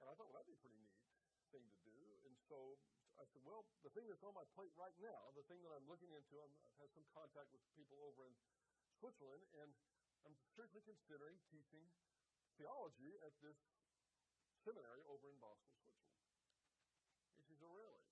And 0.00 0.08
I 0.08 0.16
thought, 0.16 0.32
well, 0.32 0.40
that'd 0.40 0.48
be 0.48 0.56
a 0.56 0.62
pretty 0.64 0.80
neat 0.80 0.96
thing 1.52 1.68
to 1.68 1.78
do. 1.92 1.94
And 2.24 2.34
so 2.48 2.80
I 3.20 3.24
said, 3.30 3.44
well, 3.44 3.68
the 3.84 3.92
thing 3.92 4.08
that's 4.08 4.24
on 4.24 4.34
my 4.34 4.44
plate 4.56 4.72
right 4.74 4.96
now, 4.98 5.30
the 5.36 5.44
thing 5.46 5.60
that 5.62 5.70
I'm 5.70 5.86
looking 5.86 6.10
into, 6.10 6.40
I'm, 6.40 6.52
I've 6.66 6.78
had 6.80 6.90
some 6.96 7.06
contact 7.12 7.52
with 7.52 7.62
people 7.78 8.00
over 8.02 8.26
in 8.26 8.34
Switzerland, 9.00 9.44
and 9.60 9.70
I'm 10.24 10.34
seriously 10.56 10.82
considering 10.82 11.36
teaching 11.52 11.84
theology 12.56 13.12
at 13.20 13.34
this 13.44 13.58
seminary 14.64 15.04
over 15.06 15.28
in 15.28 15.38
Basel, 15.38 15.70
Switzerland. 15.84 16.18
And 17.36 17.42
she 17.44 17.54
said, 17.54 17.68
really? 17.68 18.02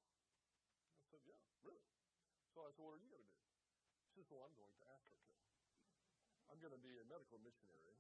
I 1.00 1.04
said, 1.08 1.22
yeah, 1.24 1.40
really. 1.64 1.88
So 2.52 2.62
I 2.62 2.70
said, 2.70 2.84
what 2.84 2.94
are 2.94 3.02
you 3.02 3.10
going 3.10 3.24
to 3.24 3.32
do? 3.32 3.42
She 4.14 4.22
said, 4.22 4.36
well, 4.36 4.46
I'm 4.46 4.54
going 4.54 4.74
to 4.78 4.86
Africa. 4.94 5.26
I'm 6.52 6.60
going 6.60 6.76
to 6.76 6.82
be 6.84 6.94
a 7.00 7.06
medical 7.08 7.40
missionary 7.40 7.96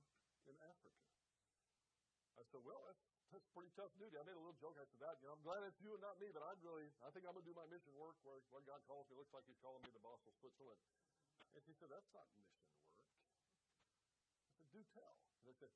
in 0.46 0.54
Africa. 0.62 1.02
I 2.38 2.44
said, 2.52 2.62
well, 2.62 2.82
that's, 2.86 3.02
that's 3.32 3.48
pretty 3.50 3.72
tough 3.74 3.90
duty. 3.98 4.14
I 4.14 4.22
made 4.22 4.36
a 4.36 4.42
little 4.44 4.60
joke 4.60 4.78
after 4.78 4.98
that. 5.02 5.18
You 5.18 5.32
know, 5.32 5.34
I'm 5.34 5.42
glad 5.42 5.64
it's 5.66 5.80
you 5.82 5.90
and 5.96 6.02
not 6.04 6.20
me, 6.22 6.30
but 6.30 6.44
I'd 6.46 6.60
really, 6.62 6.86
I 7.02 7.10
think 7.10 7.26
I'm 7.26 7.34
going 7.34 7.42
to 7.42 7.50
do 7.50 7.56
my 7.56 7.66
mission 7.66 7.96
work 7.98 8.14
where, 8.22 8.38
where 8.54 8.62
God 8.62 8.78
calls 8.86 9.08
me. 9.10 9.16
It 9.16 9.24
looks 9.24 9.34
like 9.34 9.48
He's 9.48 9.58
calling 9.58 9.82
me 9.82 9.90
to 9.90 10.02
Basel, 10.04 10.30
Switzerland. 10.38 10.78
And 11.54 11.62
she 11.62 11.72
said, 11.78 11.88
that's 11.88 12.10
not 12.10 12.26
mission 12.34 12.60
work. 12.66 12.82
I 14.50 14.52
said, 14.58 14.68
do 14.74 14.82
tell. 14.94 15.14
And 15.42 15.46
they 15.46 15.56
said, 15.56 15.70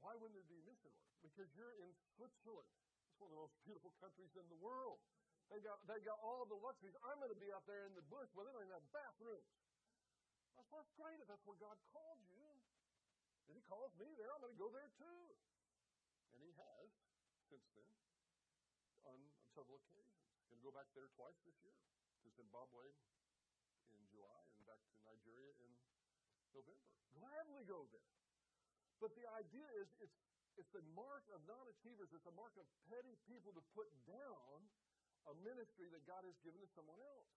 why 0.00 0.16
wouldn't 0.16 0.40
it 0.40 0.48
be 0.48 0.60
mission 0.64 0.92
work? 0.96 1.12
Because 1.20 1.48
you're 1.52 1.76
in 1.80 1.92
Switzerland. 2.16 2.72
It's 3.12 3.20
one 3.20 3.28
of 3.28 3.36
the 3.36 3.42
most 3.44 3.56
beautiful 3.64 3.92
countries 4.00 4.32
in 4.36 4.48
the 4.48 4.60
world. 4.60 5.00
They 5.52 5.60
got, 5.60 5.82
they 5.84 6.00
got 6.06 6.16
all 6.24 6.46
the 6.46 6.56
luxuries. 6.56 6.96
I'm 7.04 7.20
going 7.20 7.34
to 7.34 7.42
be 7.42 7.50
out 7.52 7.66
there 7.68 7.84
in 7.84 7.92
the 7.92 8.06
bush 8.06 8.30
where 8.32 8.46
they 8.48 8.52
don't 8.54 8.64
even 8.64 8.76
have 8.80 8.88
bathrooms. 8.94 9.50
I 10.56 10.62
said, 10.64 10.72
that's 10.78 10.94
great 10.96 11.18
if 11.20 11.26
that's 11.28 11.44
where 11.44 11.58
God 11.58 11.76
called 11.90 12.22
you. 12.30 12.40
If 13.50 13.58
He 13.58 13.62
calls 13.66 13.90
me 13.98 14.08
there, 14.14 14.30
I'm 14.30 14.40
going 14.40 14.54
to 14.54 14.62
go 14.62 14.70
there 14.70 14.88
too. 14.94 15.20
And 16.32 16.40
He 16.40 16.54
has 16.54 16.88
since 17.50 17.66
then 17.74 17.92
on, 19.04 19.18
on 19.18 19.18
several 19.52 19.82
occasions. 19.82 20.22
Going 20.48 20.62
to 20.62 20.66
go 20.70 20.74
back 20.74 20.86
there 20.94 21.10
twice 21.18 21.34
this 21.42 21.58
year 21.66 21.74
to 22.22 22.28
Zimbabwe 22.30 22.86
in 23.90 24.02
July 24.06 24.46
and 24.46 24.49
Nigeria 25.10 25.52
in 25.66 25.70
November. 26.54 26.86
Gladly 27.18 27.66
go 27.66 27.90
there. 27.90 28.10
But 29.02 29.16
the 29.16 29.26
idea 29.34 29.66
is 29.80 29.88
it's, 29.98 30.18
it's 30.60 30.70
the 30.70 30.84
mark 30.94 31.24
of 31.34 31.40
non 31.48 31.66
achievers, 31.72 32.12
it's 32.14 32.28
a 32.28 32.36
mark 32.36 32.54
of 32.60 32.68
petty 32.86 33.16
people 33.26 33.50
to 33.56 33.62
put 33.74 33.88
down 34.06 34.68
a 35.28 35.34
ministry 35.42 35.88
that 35.92 36.04
God 36.06 36.22
has 36.24 36.36
given 36.44 36.60
to 36.60 36.70
someone 36.72 37.00
else. 37.00 37.32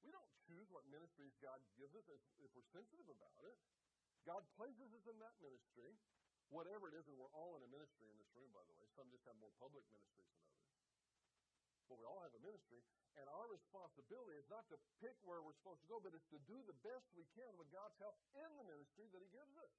We 0.00 0.08
don't 0.12 0.28
choose 0.48 0.64
what 0.72 0.88
ministries 0.88 1.36
God 1.44 1.60
gives 1.76 1.92
us 1.92 2.08
if 2.40 2.50
we're 2.56 2.70
sensitive 2.72 3.08
about 3.08 3.44
it. 3.44 3.56
God 4.24 4.44
places 4.56 4.88
us 4.96 5.04
in 5.08 5.16
that 5.20 5.36
ministry, 5.40 5.96
whatever 6.48 6.88
it 6.88 6.96
is, 6.96 7.04
and 7.08 7.16
we're 7.16 7.32
all 7.36 7.56
in 7.56 7.62
a 7.64 7.70
ministry 7.72 8.08
in 8.08 8.16
this 8.16 8.28
room, 8.36 8.48
by 8.52 8.64
the 8.64 8.74
way. 8.80 8.88
Some 8.96 9.08
just 9.12 9.24
have 9.28 9.36
more 9.40 9.52
public 9.60 9.84
ministries 9.92 10.28
than 10.32 10.40
others. 10.44 10.72
But 11.88 11.96
we 12.00 12.04
all 12.08 12.20
have 12.24 12.32
a 12.32 12.42
ministry, 12.44 12.80
and 13.20 13.28
our 13.28 13.46
responsibility 13.52 14.40
is 14.40 14.48
not 14.48 14.64
to 14.72 14.80
pick 15.04 15.12
where 15.28 15.44
we're 15.44 15.56
supposed 15.60 15.84
to 15.84 15.90
go, 15.92 16.00
but 16.00 16.16
it's 16.16 16.26
to 16.32 16.40
do 16.48 16.56
the 16.64 16.76
best 16.80 17.04
we 17.12 17.28
can 17.36 17.52
with 17.60 17.68
God's 17.68 17.94
help 18.00 18.16
in 18.32 18.48
the 18.56 18.64
ministry 18.64 19.04
that 19.12 19.20
He 19.20 19.28
gives 19.28 19.52
us. 19.60 19.72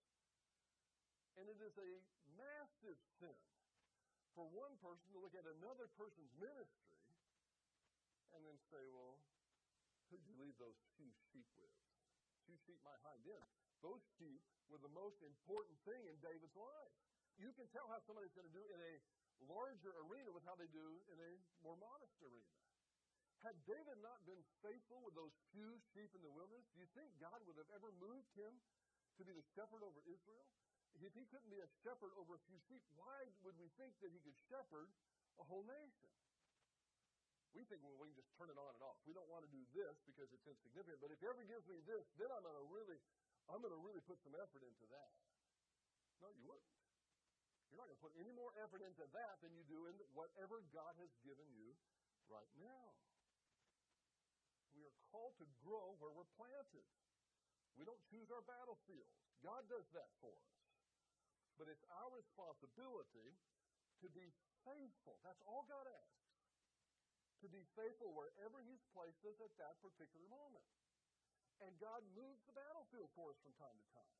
And 1.42 1.50
it 1.50 1.58
is 1.58 1.74
a 1.74 1.92
massive 2.38 3.02
sin 3.18 3.40
for 4.38 4.46
one 4.54 4.78
person 4.78 5.10
to 5.12 5.20
look 5.20 5.34
at 5.34 5.44
another 5.58 5.90
person's 5.98 6.30
ministry 6.38 7.02
and 8.38 8.46
then 8.46 8.56
say, 8.70 8.84
well, 8.94 9.18
who 10.08 10.22
did 10.22 10.28
you 10.30 10.38
leave 10.38 10.56
those 10.62 10.78
few 10.96 11.10
sheep 11.34 11.48
with? 11.58 11.74
Two 12.46 12.56
sheep 12.68 12.80
might 12.86 13.00
hind 13.02 13.26
end. 13.26 13.52
Those 13.82 14.04
sheep 14.22 14.44
were 14.70 14.80
the 14.80 14.92
most 14.94 15.20
important 15.26 15.76
thing 15.84 16.00
in 16.06 16.16
David's 16.22 16.56
life. 16.56 16.94
You 17.42 17.50
can 17.58 17.66
tell 17.74 17.90
how 17.90 18.00
somebody's 18.06 18.36
going 18.38 18.48
to 18.48 18.54
do 18.56 18.64
in 18.70 18.80
a 18.80 18.94
larger 19.50 19.92
arena 20.06 20.30
with 20.30 20.46
how 20.46 20.54
they 20.56 20.70
do 20.70 21.02
in 21.10 21.18
a 21.18 21.32
more 21.66 21.76
modest 21.82 22.14
arena. 22.22 22.54
Had 23.42 23.58
David 23.66 23.98
not 24.06 24.22
been 24.30 24.42
faithful 24.62 25.02
with 25.02 25.18
those 25.18 25.34
few 25.50 25.74
sheep 25.94 26.14
in 26.14 26.22
the 26.22 26.30
wilderness, 26.30 26.70
do 26.74 26.82
you 26.82 26.90
think 26.94 27.10
God 27.18 27.42
would 27.50 27.58
have 27.58 27.72
ever 27.74 27.90
moved 27.98 28.30
him 28.38 28.54
to 29.18 29.22
be 29.26 29.34
the 29.34 29.46
shepherd 29.58 29.82
over 29.82 29.98
Israel? 30.06 30.46
If 31.02 31.18
he 31.18 31.26
couldn't 31.26 31.50
be 31.50 31.58
a 31.58 31.70
shepherd 31.82 32.14
over 32.22 32.38
a 32.38 32.42
few 32.46 32.60
sheep, 32.70 32.84
why 32.94 33.26
would 33.42 33.58
we 33.58 33.74
think 33.82 33.98
that 34.06 34.14
he 34.14 34.22
could 34.22 34.38
shepherd 34.46 34.94
a 35.42 35.44
whole 35.48 35.66
nation? 35.66 36.12
we 37.52 37.68
think 37.68 37.84
well, 37.84 38.00
we 38.00 38.08
can 38.12 38.18
just 38.24 38.32
turn 38.40 38.48
it 38.48 38.56
on 38.56 38.72
and 38.72 38.84
off. 38.84 38.96
We 39.04 39.12
don't 39.12 39.28
want 39.28 39.44
to 39.44 39.52
do 39.52 39.60
this 39.76 40.00
because 40.08 40.32
it's 40.32 40.48
insignificant. 40.48 41.04
But 41.04 41.12
if 41.12 41.20
he 41.20 41.28
ever 41.28 41.44
gives 41.44 41.68
me 41.68 41.84
this, 41.84 42.08
then 42.16 42.32
I'm 42.32 42.44
going 42.44 42.56
to 42.56 42.68
really, 42.72 43.00
I'm 43.52 43.60
going 43.60 43.76
to 43.76 43.84
really 43.84 44.00
put 44.08 44.24
some 44.24 44.36
effort 44.40 44.64
into 44.64 44.86
that. 44.96 45.12
No, 46.24 46.32
you 46.32 46.48
wouldn't. 46.48 46.72
You're 47.72 47.80
not 47.80 47.88
going 47.92 48.00
to 48.00 48.04
put 48.04 48.16
any 48.20 48.32
more 48.36 48.52
effort 48.60 48.84
into 48.84 49.04
that 49.16 49.36
than 49.44 49.52
you 49.56 49.64
do 49.68 49.88
in 49.88 49.96
whatever 50.16 50.64
God 50.72 50.96
has 51.00 51.12
given 51.24 51.48
you 51.56 51.76
right 52.28 52.52
now. 52.60 52.96
We 54.82 54.90
are 54.90 55.02
called 55.14 55.38
to 55.38 55.46
grow 55.62 55.94
where 56.02 56.10
we're 56.10 56.34
planted. 56.42 56.90
We 57.78 57.86
don't 57.86 58.02
choose 58.10 58.34
our 58.34 58.42
battlefields. 58.42 59.14
God 59.46 59.62
does 59.70 59.86
that 59.94 60.10
for 60.18 60.34
us. 60.34 60.52
But 61.62 61.70
it's 61.70 61.86
our 61.94 62.10
responsibility 62.10 63.38
to 64.02 64.10
be 64.10 64.34
faithful. 64.66 65.22
That's 65.22 65.46
all 65.46 65.70
God 65.70 65.86
asks. 65.86 66.26
To 67.46 67.48
be 67.54 67.62
faithful 67.78 68.10
wherever 68.18 68.66
He's 68.66 68.82
placed 68.90 69.22
us 69.22 69.38
at 69.38 69.54
that 69.62 69.78
particular 69.86 70.26
moment. 70.34 70.66
And 71.62 71.78
God 71.78 72.02
moves 72.18 72.42
the 72.50 72.58
battlefield 72.58 73.14
for 73.14 73.30
us 73.30 73.38
from 73.46 73.54
time 73.62 73.78
to 73.78 73.88
time. 73.94 74.18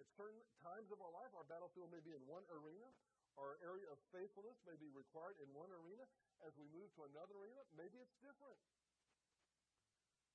At 0.00 0.08
certain 0.16 0.40
times 0.64 0.88
of 0.88 1.04
our 1.04 1.12
life, 1.12 1.32
our 1.36 1.44
battlefield 1.44 1.92
may 1.92 2.00
be 2.00 2.16
in 2.16 2.24
one 2.24 2.48
arena. 2.48 2.88
Our 3.36 3.60
area 3.60 3.84
of 3.92 4.00
faithfulness 4.08 4.56
may 4.64 4.80
be 4.80 4.88
required 4.88 5.36
in 5.44 5.52
one 5.52 5.68
arena. 5.68 6.08
As 6.40 6.56
we 6.56 6.64
move 6.72 6.88
to 6.96 7.04
another 7.12 7.36
arena, 7.36 7.60
maybe 7.76 8.00
it's 8.00 8.16
different. 8.24 8.56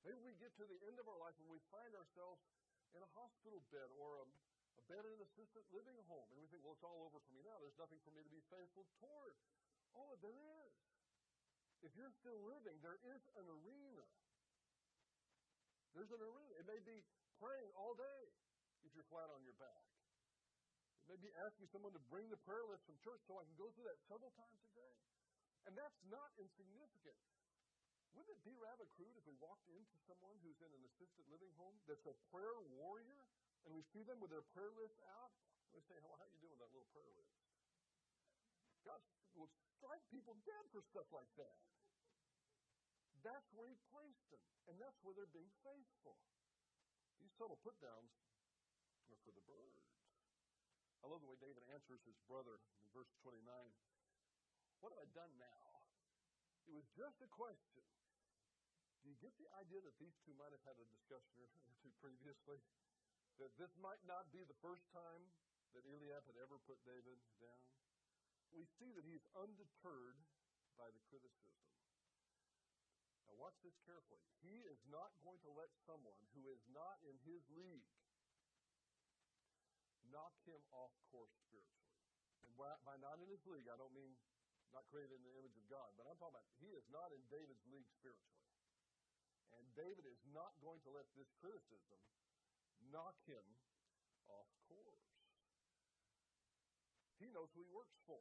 Maybe 0.01 0.17
we 0.25 0.33
get 0.41 0.53
to 0.57 0.65
the 0.65 0.79
end 0.89 0.97
of 0.97 1.05
our 1.05 1.19
life 1.21 1.37
and 1.37 1.45
we 1.49 1.61
find 1.69 1.93
ourselves 1.93 2.41
in 2.91 3.01
a 3.01 3.09
hospital 3.13 3.61
bed 3.69 3.87
or 4.01 4.21
a, 4.21 4.25
a 4.25 4.83
bed 4.89 5.05
in 5.05 5.13
an 5.15 5.23
assisted 5.23 5.63
living 5.71 5.95
home, 6.09 6.27
and 6.33 6.41
we 6.41 6.47
think, 6.49 6.65
well, 6.65 6.75
it's 6.75 6.83
all 6.83 7.05
over 7.07 7.21
for 7.21 7.31
me 7.31 7.41
now. 7.45 7.55
There's 7.61 7.77
nothing 7.77 8.01
for 8.03 8.11
me 8.11 8.25
to 8.25 8.33
be 8.33 8.43
faithful 8.49 8.83
toward. 8.99 9.37
Oh, 9.95 10.17
there 10.19 10.35
is. 10.35 10.73
If 11.81 11.93
you're 11.97 12.13
still 12.21 12.37
living, 12.45 12.77
there 12.81 12.99
is 13.01 13.21
an 13.37 13.45
arena. 13.45 14.05
There's 15.97 16.11
an 16.13 16.21
arena. 16.21 16.53
It 16.61 16.67
may 16.69 16.79
be 16.81 17.03
praying 17.41 17.71
all 17.73 17.97
day 17.97 18.21
if 18.85 18.93
you're 18.93 19.07
flat 19.09 19.27
on 19.33 19.41
your 19.43 19.57
back. 19.57 19.85
It 21.05 21.17
may 21.17 21.19
be 21.19 21.31
asking 21.41 21.67
someone 21.73 21.91
to 21.97 22.03
bring 22.07 22.29
the 22.29 22.39
prayer 22.45 22.63
list 22.69 22.85
from 22.85 22.95
church 23.01 23.19
so 23.25 23.41
I 23.41 23.43
can 23.43 23.57
go 23.57 23.73
through 23.73 23.89
that 23.89 23.99
several 24.07 24.31
times 24.37 24.61
a 24.61 24.71
day. 24.77 24.95
And 25.67 25.73
that's 25.77 25.99
not 26.09 26.31
insignificant. 26.37 27.17
Wouldn't 28.15 28.31
it 28.35 28.43
be 28.43 28.55
rather 28.59 28.87
crude 28.97 29.15
if 29.15 29.23
we 29.23 29.35
walked 29.39 29.67
into 29.71 29.95
someone 30.03 30.35
who's 30.43 30.59
in 30.59 30.71
an 30.71 30.83
assisted 30.83 31.23
living 31.31 31.51
home 31.55 31.75
that's 31.87 32.03
a 32.07 32.15
prayer 32.31 32.59
warrior 32.75 33.23
and 33.63 33.71
we 33.71 33.83
see 33.95 34.03
them 34.03 34.19
with 34.19 34.31
their 34.31 34.43
prayer 34.51 34.71
list 34.75 34.99
out? 35.19 35.31
We 35.71 35.79
say, 35.87 35.95
well, 36.03 36.19
how 36.19 36.27
are 36.27 36.33
you 36.33 36.41
doing 36.43 36.55
with 36.59 36.63
that 36.67 36.73
little 36.75 36.91
prayer 36.91 37.11
list? 37.15 37.31
God 38.83 38.99
will 39.39 39.47
strike 39.79 40.03
people 40.11 40.35
dead 40.43 40.67
for 40.75 40.83
stuff 40.91 41.07
like 41.15 41.31
that. 41.39 41.59
That's 43.23 43.47
where 43.53 43.69
He 43.69 43.77
placed 43.93 44.25
them, 44.33 44.43
and 44.67 44.75
that's 44.81 44.97
where 45.05 45.13
they're 45.13 45.31
being 45.31 45.53
faithful. 45.61 46.17
These 47.21 47.31
subtle 47.37 47.61
put 47.61 47.77
downs 47.79 48.11
are 49.13 49.21
for 49.21 49.31
the 49.31 49.45
birds. 49.45 49.85
I 51.01 51.09
love 51.09 51.21
the 51.21 51.29
way 51.29 51.37
David 51.41 51.65
answers 51.73 52.01
his 52.05 52.17
brother 52.29 52.61
in 52.81 52.87
verse 52.93 53.09
29. 53.25 53.41
What 54.81 54.93
have 54.93 55.01
I 55.01 55.09
done 55.13 55.33
now? 55.37 55.85
It 56.69 56.73
was 56.73 56.85
just 56.93 57.21
a 57.25 57.29
question. 57.29 57.85
Do 59.01 59.09
you 59.09 59.17
get 59.17 59.33
the 59.41 59.49
idea 59.57 59.81
that 59.81 59.97
these 59.97 60.13
two 60.21 60.37
might 60.37 60.53
have 60.53 60.61
had 60.61 60.77
a 60.77 60.85
discussion 60.85 61.41
or 61.41 61.73
two 61.81 61.89
previously? 61.97 62.61
That 63.41 63.49
this 63.57 63.73
might 63.81 64.01
not 64.05 64.29
be 64.29 64.45
the 64.45 64.57
first 64.61 64.85
time 64.93 65.25
that 65.73 65.87
Eliab 65.89 66.21
had 66.29 66.37
ever 66.37 66.61
put 66.69 66.77
David 66.85 67.17
down? 67.41 67.65
We 68.53 68.67
see 68.77 68.93
that 68.93 69.07
he's 69.07 69.25
undeterred 69.33 70.19
by 70.77 70.93
the 70.93 71.01
criticism. 71.09 71.65
Now, 73.25 73.39
watch 73.39 73.57
this 73.65 73.79
carefully. 73.87 74.21
He 74.43 74.61
is 74.67 74.77
not 74.91 75.15
going 75.25 75.39
to 75.47 75.51
let 75.55 75.71
someone 75.87 76.19
who 76.35 76.51
is 76.51 76.61
not 76.69 76.99
in 77.07 77.15
his 77.25 77.41
league 77.55 77.87
knock 80.11 80.35
him 80.43 80.59
off 80.75 80.91
course 81.09 81.31
spiritually. 81.47 81.95
And 82.43 82.51
by 82.59 82.99
not 82.99 83.17
in 83.23 83.31
his 83.31 83.41
league, 83.47 83.71
I 83.71 83.79
don't 83.79 83.95
mean 83.95 84.11
not 84.75 84.87
created 84.91 85.15
in 85.15 85.23
the 85.23 85.35
image 85.39 85.55
of 85.55 85.65
God, 85.71 85.91
but 85.95 86.07
I'm 86.07 86.19
talking 86.19 86.35
about 86.35 86.47
he 86.59 86.71
is 86.75 86.83
not 86.91 87.11
in 87.15 87.19
David's 87.31 87.63
league 87.71 87.87
spiritually. 87.95 88.40
David 89.75 90.05
is 90.07 90.19
not 90.35 90.51
going 90.59 90.79
to 90.83 90.91
let 90.91 91.07
this 91.15 91.31
criticism 91.39 91.99
knock 92.91 93.15
him 93.23 93.43
off 94.27 94.49
course. 94.67 95.07
He 97.21 97.29
knows 97.29 97.53
who 97.53 97.61
he 97.61 97.71
works 97.71 97.95
for. 98.09 98.19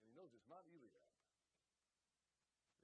And 0.00 0.06
he 0.08 0.14
knows 0.14 0.30
it's 0.32 0.46
not 0.46 0.62
Eliab. 0.70 1.10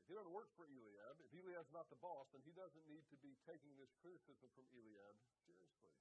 If 0.03 0.07
he 0.11 0.19
doesn't 0.19 0.35
work 0.35 0.51
for 0.59 0.67
Eliab, 0.67 1.23
if 1.23 1.31
Eliab's 1.31 1.71
not 1.71 1.87
the 1.87 2.01
boss, 2.03 2.27
then 2.35 2.43
he 2.43 2.51
doesn't 2.51 2.83
need 2.91 3.07
to 3.15 3.19
be 3.23 3.39
taking 3.47 3.71
this 3.79 3.95
criticism 4.03 4.51
from 4.59 4.67
Eliab 4.75 5.15
seriously. 5.47 5.95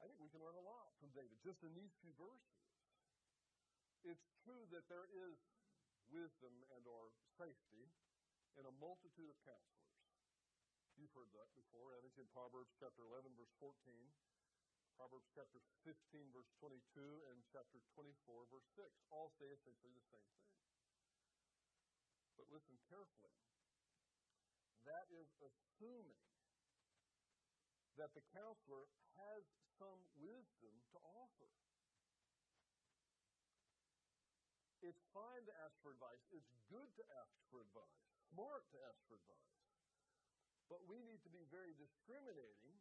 I 0.00 0.08
think 0.08 0.16
we 0.16 0.32
can 0.32 0.40
learn 0.40 0.56
a 0.56 0.64
lot 0.64 0.96
from 0.96 1.12
David 1.12 1.36
just 1.44 1.60
in 1.60 1.76
these 1.76 1.92
few 2.00 2.16
verses. 2.16 2.56
It's 4.08 4.24
true 4.40 4.64
that 4.72 4.88
there 4.88 5.04
is 5.12 5.36
wisdom 6.08 6.64
and 6.72 6.88
or 6.88 7.12
safety 7.36 7.92
in 8.56 8.64
a 8.64 8.72
multitude 8.80 9.28
of 9.28 9.36
counselors. 9.44 9.99
You've 11.00 11.16
heard 11.16 11.32
that 11.32 11.48
before. 11.56 11.96
I 11.96 12.04
think 12.04 12.12
in 12.20 12.28
Proverbs 12.28 12.76
chapter 12.76 13.00
11, 13.08 13.32
verse 13.32 13.56
14, 13.56 13.72
Proverbs 15.00 15.32
chapter 15.32 15.56
15, 15.88 15.96
verse 16.28 16.52
22, 16.60 16.76
and 17.32 17.40
chapter 17.48 17.80
24, 17.96 18.12
verse 18.52 18.68
6. 18.76 18.84
All 19.08 19.32
say 19.40 19.48
essentially 19.48 19.96
the 19.96 20.04
same 20.12 20.28
thing. 20.36 20.52
But 22.36 22.52
listen 22.52 22.76
carefully. 22.92 23.32
That 24.84 25.08
is 25.08 25.32
assuming 25.40 26.20
that 27.96 28.12
the 28.12 28.20
counselor 28.36 28.84
has 29.16 29.48
some 29.80 30.04
wisdom 30.20 30.84
to 30.92 30.98
offer. 31.16 31.48
It's 34.84 35.00
fine 35.16 35.48
to 35.48 35.54
ask 35.64 35.72
for 35.80 35.96
advice. 35.96 36.20
It's 36.28 36.52
good 36.68 36.92
to 37.00 37.04
ask 37.24 37.32
for 37.48 37.64
advice. 37.64 37.96
Smart 38.36 38.68
to 38.76 38.78
ask 38.84 39.00
for 39.08 39.16
advice. 39.16 39.59
But 40.70 40.80
we 40.86 41.02
need 41.02 41.18
to 41.26 41.30
be 41.34 41.42
very 41.50 41.74
discriminating 41.74 42.78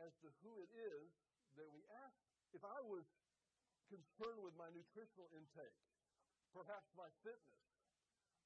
as 0.00 0.10
to 0.24 0.32
who 0.40 0.52
it 0.64 0.72
is 0.72 1.12
that 1.60 1.68
we 1.68 1.84
ask. 2.08 2.16
If 2.56 2.64
I 2.64 2.80
was 2.88 3.04
concerned 3.92 4.40
with 4.40 4.56
my 4.56 4.72
nutritional 4.72 5.28
intake, 5.36 5.76
perhaps 6.56 6.88
my 6.96 7.12
fitness, 7.20 7.64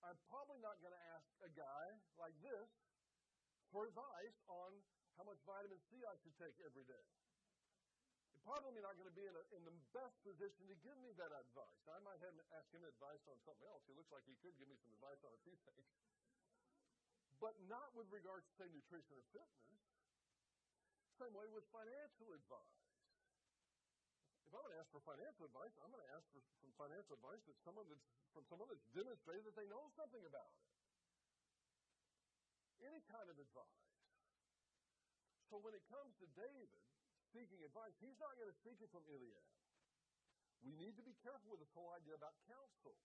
I'm 0.03 0.19
probably 0.27 0.59
not 0.59 0.83
going 0.83 0.95
to 0.95 1.05
ask 1.15 1.27
a 1.47 1.51
guy 1.55 1.85
like 2.19 2.35
this 2.43 2.69
for 3.71 3.87
advice 3.87 4.37
on 4.51 4.71
how 5.15 5.25
much 5.25 5.39
vitamin 5.47 5.79
C 5.87 6.03
I 6.03 6.15
should 6.23 6.35
take 6.37 6.55
every 6.67 6.85
day 6.85 7.07
probably 8.47 8.79
not 8.79 8.95
going 8.95 9.11
to 9.11 9.19
be 9.19 9.27
in, 9.27 9.35
a, 9.35 9.43
in, 9.59 9.63
the 9.67 9.75
best 9.91 10.15
position 10.23 10.71
to 10.71 10.77
give 10.87 10.95
me 11.03 11.11
that 11.19 11.35
advice. 11.35 11.83
I 11.91 11.99
might 12.07 12.23
have 12.23 12.31
ask 12.55 12.71
him 12.71 12.87
advice 12.87 13.19
on 13.27 13.35
something 13.43 13.67
else. 13.67 13.83
He 13.91 13.95
looks 13.99 14.15
like 14.15 14.23
he 14.23 14.39
could 14.39 14.55
give 14.55 14.71
me 14.71 14.79
some 14.87 14.95
advice 14.95 15.19
on 15.27 15.35
a 15.35 15.41
few 15.43 15.59
things. 15.67 15.83
But 17.37 17.55
not 17.69 17.93
with 17.93 18.09
regards 18.09 18.49
to, 18.49 18.53
say, 18.57 18.69
nutrition 18.73 19.13
or 19.13 19.25
fitness. 19.33 19.67
Same 21.21 21.33
way 21.33 21.49
with 21.53 21.65
financial 21.73 22.29
advice. 22.33 22.81
If 24.45 24.53
I'm 24.53 24.63
going 24.63 24.77
to 24.77 24.81
ask 24.81 24.89
for 24.93 25.03
financial 25.05 25.45
advice, 25.49 25.75
I'm 25.81 25.91
going 25.91 26.05
to 26.05 26.13
ask 26.17 26.25
for 26.33 26.41
some 26.61 26.73
financial 26.77 27.19
advice 27.19 27.43
that 27.49 27.57
someone 27.65 27.89
that's, 27.89 28.05
from 28.31 28.45
someone 28.47 28.69
that's 28.69 28.85
demonstrated 28.93 29.49
that 29.49 29.57
they 29.57 29.69
know 29.69 29.89
something 29.97 30.23
about 30.23 30.49
it. 30.49 30.61
Any 32.85 33.01
kind 33.11 33.27
of 33.27 33.37
advice. 33.41 33.85
So 35.49 35.59
when 35.65 35.73
it 35.73 35.83
comes 35.89 36.13
to 36.21 36.27
David, 36.37 36.83
seeking 37.33 37.65
advice, 37.65 37.97
he's 37.99 38.17
not 38.21 38.37
going 38.37 38.53
to 38.53 38.59
seek 38.61 38.79
it 38.79 38.93
from 38.93 39.03
Eliab. 39.09 39.49
We 40.65 40.77
need 40.77 40.95
to 41.01 41.05
be 41.05 41.17
careful 41.25 41.57
with 41.57 41.61
this 41.65 41.73
whole 41.73 41.91
idea 41.97 42.17
about 42.17 42.37
counsel. 42.47 42.97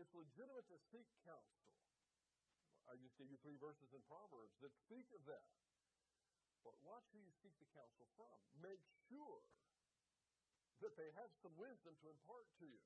It's 0.00 0.10
legitimate 0.14 0.66
to 0.70 0.78
seek 0.88 1.06
counsel. 1.26 1.67
I 2.88 2.96
just 2.96 3.14
gave 3.20 3.28
you 3.28 3.36
three 3.44 3.60
verses 3.60 3.92
in 3.92 4.00
Proverbs 4.08 4.56
that 4.64 4.72
speak 4.88 5.04
of 5.12 5.20
that. 5.28 5.52
But 6.64 6.72
watch 6.84 7.04
who 7.12 7.20
you 7.20 7.32
seek 7.44 7.52
the 7.60 7.68
counsel 7.76 8.08
from. 8.16 8.36
Make 8.64 8.80
sure 9.12 9.44
that 10.80 10.96
they 10.96 11.12
have 11.20 11.28
some 11.44 11.52
wisdom 11.60 11.94
to 12.00 12.06
impart 12.08 12.48
to 12.60 12.66
you. 12.66 12.84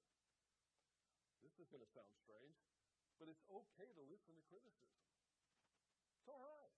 This 1.47 1.55
is 1.59 1.71
going 1.71 1.83
to 1.83 1.93
sound 1.95 2.11
strange, 2.23 2.59
but 3.19 3.31
it's 3.31 3.43
okay 3.47 3.91
to 3.95 4.03
listen 4.11 4.35
to 4.35 4.43
criticism. 4.51 5.03
It's 6.19 6.29
all 6.31 6.43
right. 6.43 6.75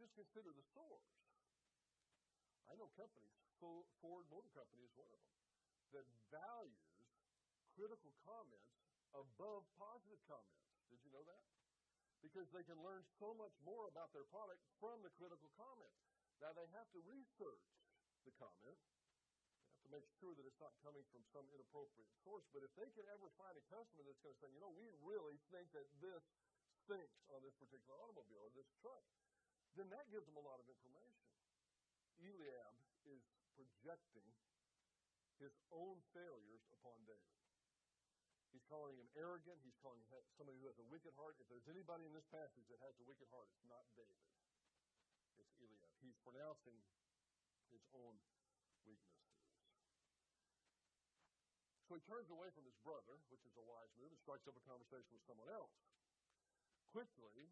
Just 0.00 0.12
consider 0.16 0.52
the 0.52 0.66
source. 0.72 1.08
I 2.68 2.76
know 2.80 2.88
companies, 2.96 3.32
Ford 3.60 4.24
Motor 4.32 4.48
Company 4.56 4.84
is 4.84 4.92
one 4.96 5.08
of 5.12 5.20
them, 5.20 5.36
that 6.00 6.06
values 6.32 6.96
critical 7.76 8.12
comments 8.24 8.72
above 9.12 9.64
positive 9.76 10.20
comments. 10.24 10.71
Did 10.92 11.00
you 11.08 11.12
know 11.16 11.24
that? 11.24 11.44
Because 12.20 12.46
they 12.52 12.62
can 12.62 12.78
learn 12.84 13.02
so 13.18 13.32
much 13.34 13.56
more 13.64 13.88
about 13.88 14.12
their 14.12 14.28
product 14.28 14.60
from 14.76 15.00
the 15.00 15.10
critical 15.16 15.48
comment. 15.56 15.90
Now 16.38 16.52
they 16.52 16.68
have 16.76 16.86
to 16.92 17.00
research 17.08 17.64
the 18.28 18.34
comment, 18.38 18.76
they 18.76 19.74
have 19.74 19.82
to 19.88 19.90
make 19.90 20.06
sure 20.22 20.36
that 20.36 20.46
it's 20.46 20.60
not 20.62 20.76
coming 20.84 21.02
from 21.10 21.26
some 21.34 21.48
inappropriate 21.50 22.12
source. 22.22 22.46
But 22.54 22.62
if 22.62 22.70
they 22.78 22.86
can 22.94 23.08
ever 23.10 23.26
find 23.40 23.56
a 23.58 23.64
customer 23.72 24.06
that's 24.06 24.22
going 24.22 24.36
to 24.36 24.40
say, 24.42 24.52
you 24.54 24.62
know, 24.62 24.70
we 24.70 24.86
really 25.02 25.40
think 25.50 25.72
that 25.74 25.88
this 25.98 26.22
stinks 26.86 27.26
on 27.34 27.42
this 27.42 27.56
particular 27.58 27.98
automobile 27.98 28.46
or 28.46 28.52
this 28.54 28.70
truck, 28.78 29.02
then 29.74 29.90
that 29.90 30.06
gives 30.12 30.28
them 30.28 30.38
a 30.38 30.44
lot 30.44 30.62
of 30.62 30.66
information. 30.70 31.26
Eliab 32.22 32.74
is 33.10 33.22
projecting 33.58 34.30
his 35.42 35.54
own 35.74 35.98
failures 36.14 36.62
upon 36.78 37.02
David. 37.02 37.41
He's 38.52 38.68
calling 38.68 39.00
him 39.00 39.08
arrogant. 39.16 39.56
He's 39.64 39.76
calling 39.80 39.98
him 40.04 40.08
somebody 40.36 40.60
who 40.60 40.68
has 40.68 40.76
a 40.76 40.86
wicked 40.92 41.16
heart. 41.16 41.40
If 41.40 41.48
there's 41.48 41.66
anybody 41.66 42.04
in 42.04 42.12
this 42.12 42.28
passage 42.28 42.68
that 42.68 42.78
has 42.84 42.92
a 43.00 43.04
wicked 43.08 43.26
heart, 43.32 43.48
it's 43.48 43.64
not 43.64 43.88
David. 43.96 44.28
It's 45.40 45.56
Eliab. 45.56 45.88
He's 46.04 46.20
pronouncing 46.20 46.76
his 47.72 47.80
own 47.96 48.20
weaknesses. 48.84 49.40
So 51.88 51.96
he 51.96 52.04
turns 52.04 52.28
away 52.28 52.52
from 52.52 52.68
his 52.68 52.76
brother, 52.84 53.20
which 53.32 53.44
is 53.48 53.56
a 53.56 53.64
wise 53.64 53.92
move, 53.96 54.12
and 54.12 54.20
strikes 54.20 54.44
up 54.44 54.56
a 54.56 54.64
conversation 54.68 55.12
with 55.12 55.24
someone 55.24 55.48
else. 55.48 55.72
Quickly, 56.92 57.48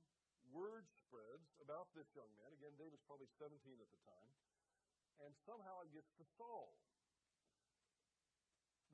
word 0.53 0.85
spreads 1.01 1.49
about 1.65 1.89
this 1.97 2.09
young 2.13 2.29
man. 2.37 2.53
Again, 2.53 2.77
David's 2.77 3.05
probably 3.09 3.29
17 3.41 3.57
at 3.81 3.89
the 3.89 4.01
time. 4.05 4.33
And 5.21 5.33
somehow 5.45 5.85
it 5.85 5.93
gets 5.93 6.09
to 6.17 6.25
Saul 6.37 6.73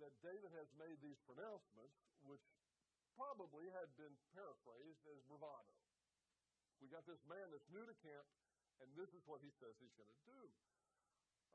that 0.00 0.12
David 0.20 0.52
has 0.56 0.68
made 0.76 1.00
these 1.00 1.18
pronouncements, 1.24 1.96
which 2.24 2.44
probably 3.16 3.72
had 3.72 3.88
been 3.96 4.12
paraphrased 4.36 5.02
as 5.08 5.18
bravado. 5.24 5.72
We 6.80 6.92
got 6.92 7.08
this 7.08 7.20
man 7.24 7.48
that's 7.48 7.66
new 7.72 7.84
to 7.84 7.96
camp, 8.04 8.28
and 8.84 8.88
this 8.92 9.08
is 9.16 9.24
what 9.24 9.40
he 9.40 9.48
says 9.56 9.72
he's 9.80 9.96
going 9.96 10.12
to 10.12 10.22
do. 10.28 10.42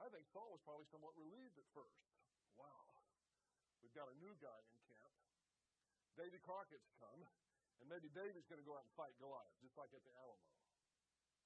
I 0.01 0.09
think 0.09 0.25
Saul 0.33 0.49
was 0.49 0.63
probably 0.65 0.89
somewhat 0.89 1.13
relieved 1.13 1.53
at 1.61 1.67
first. 1.77 2.01
Wow, 2.57 3.05
we've 3.85 3.93
got 3.93 4.09
a 4.09 4.17
new 4.17 4.33
guy 4.41 4.59
in 4.65 4.77
camp. 4.89 5.13
Davy 6.17 6.41
Crockett's 6.41 6.89
come, 6.97 7.21
and 7.79 7.85
maybe 7.85 8.09
David's 8.09 8.49
going 8.49 8.61
to 8.61 8.65
go 8.65 8.73
out 8.73 8.85
and 8.89 8.93
fight 8.97 9.13
Goliath, 9.21 9.53
just 9.61 9.77
like 9.77 9.93
at 9.93 10.01
the 10.01 10.13
Alamo. 10.17 10.49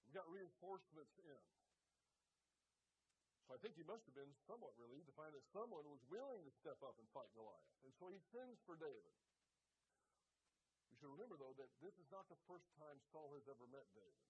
We've 0.07 0.15
got 0.15 0.27
reinforcements 0.31 1.19
in. 1.19 1.43
So 3.45 3.53
I 3.53 3.61
think 3.61 3.77
he 3.77 3.85
must 3.85 4.01
have 4.09 4.17
been 4.17 4.33
somewhat 4.49 4.73
relieved 4.81 5.05
to 5.05 5.13
find 5.13 5.29
that 5.37 5.45
someone 5.53 5.85
was 5.85 6.01
willing 6.09 6.41
to 6.41 6.53
step 6.57 6.81
up 6.81 6.97
and 6.97 7.05
fight 7.13 7.29
Goliath. 7.37 7.69
And 7.85 7.93
so 8.01 8.09
he 8.09 8.17
sends 8.33 8.57
for 8.65 8.73
David. 8.73 9.13
We 10.89 10.97
should 10.97 11.13
remember, 11.13 11.37
though, 11.37 11.53
that 11.61 11.69
this 11.77 11.93
is 12.01 12.09
not 12.09 12.25
the 12.25 12.41
first 12.49 12.65
time 12.81 12.97
Saul 13.13 13.37
has 13.37 13.45
ever 13.45 13.69
met 13.69 13.85
David. 13.93 14.25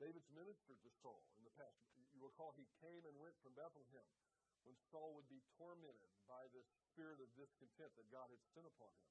David's 0.00 0.32
ministered 0.32 0.80
to 0.80 0.90
Saul 1.04 1.20
in 1.36 1.44
the 1.44 1.52
past. 1.60 1.92
You 2.16 2.24
recall 2.24 2.56
he 2.56 2.64
came 2.80 3.04
and 3.04 3.20
went 3.20 3.36
from 3.44 3.52
Bethlehem 3.52 4.08
when 4.64 4.76
Saul 4.88 5.12
would 5.12 5.28
be 5.28 5.44
tormented 5.60 6.08
by 6.24 6.48
this 6.56 6.64
spirit 6.88 7.20
of 7.20 7.28
discontent 7.36 7.92
that 8.00 8.08
God 8.08 8.32
had 8.32 8.40
sent 8.56 8.64
upon 8.64 8.92
him. 8.96 9.08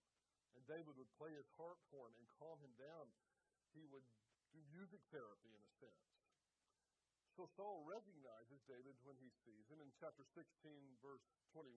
And 0.58 0.66
David 0.66 0.98
would 0.98 1.14
play 1.22 1.30
his 1.38 1.46
harp 1.62 1.78
for 1.94 2.10
him 2.10 2.18
and 2.18 2.26
calm 2.42 2.58
him 2.66 2.74
down. 2.82 3.06
He 3.78 3.86
would 3.86 4.06
do 4.50 4.66
music 4.74 5.02
therapy 5.14 5.54
in 5.54 5.62
a 5.62 5.72
sense. 5.78 6.19
So 7.40 7.48
Saul 7.56 7.88
recognizes 7.88 8.60
David 8.68 9.00
when 9.08 9.16
he 9.16 9.32
sees 9.48 9.64
him. 9.72 9.80
In 9.80 9.88
chapter 9.96 10.28
16, 10.36 10.44
verse 11.00 11.24
21, 11.56 11.72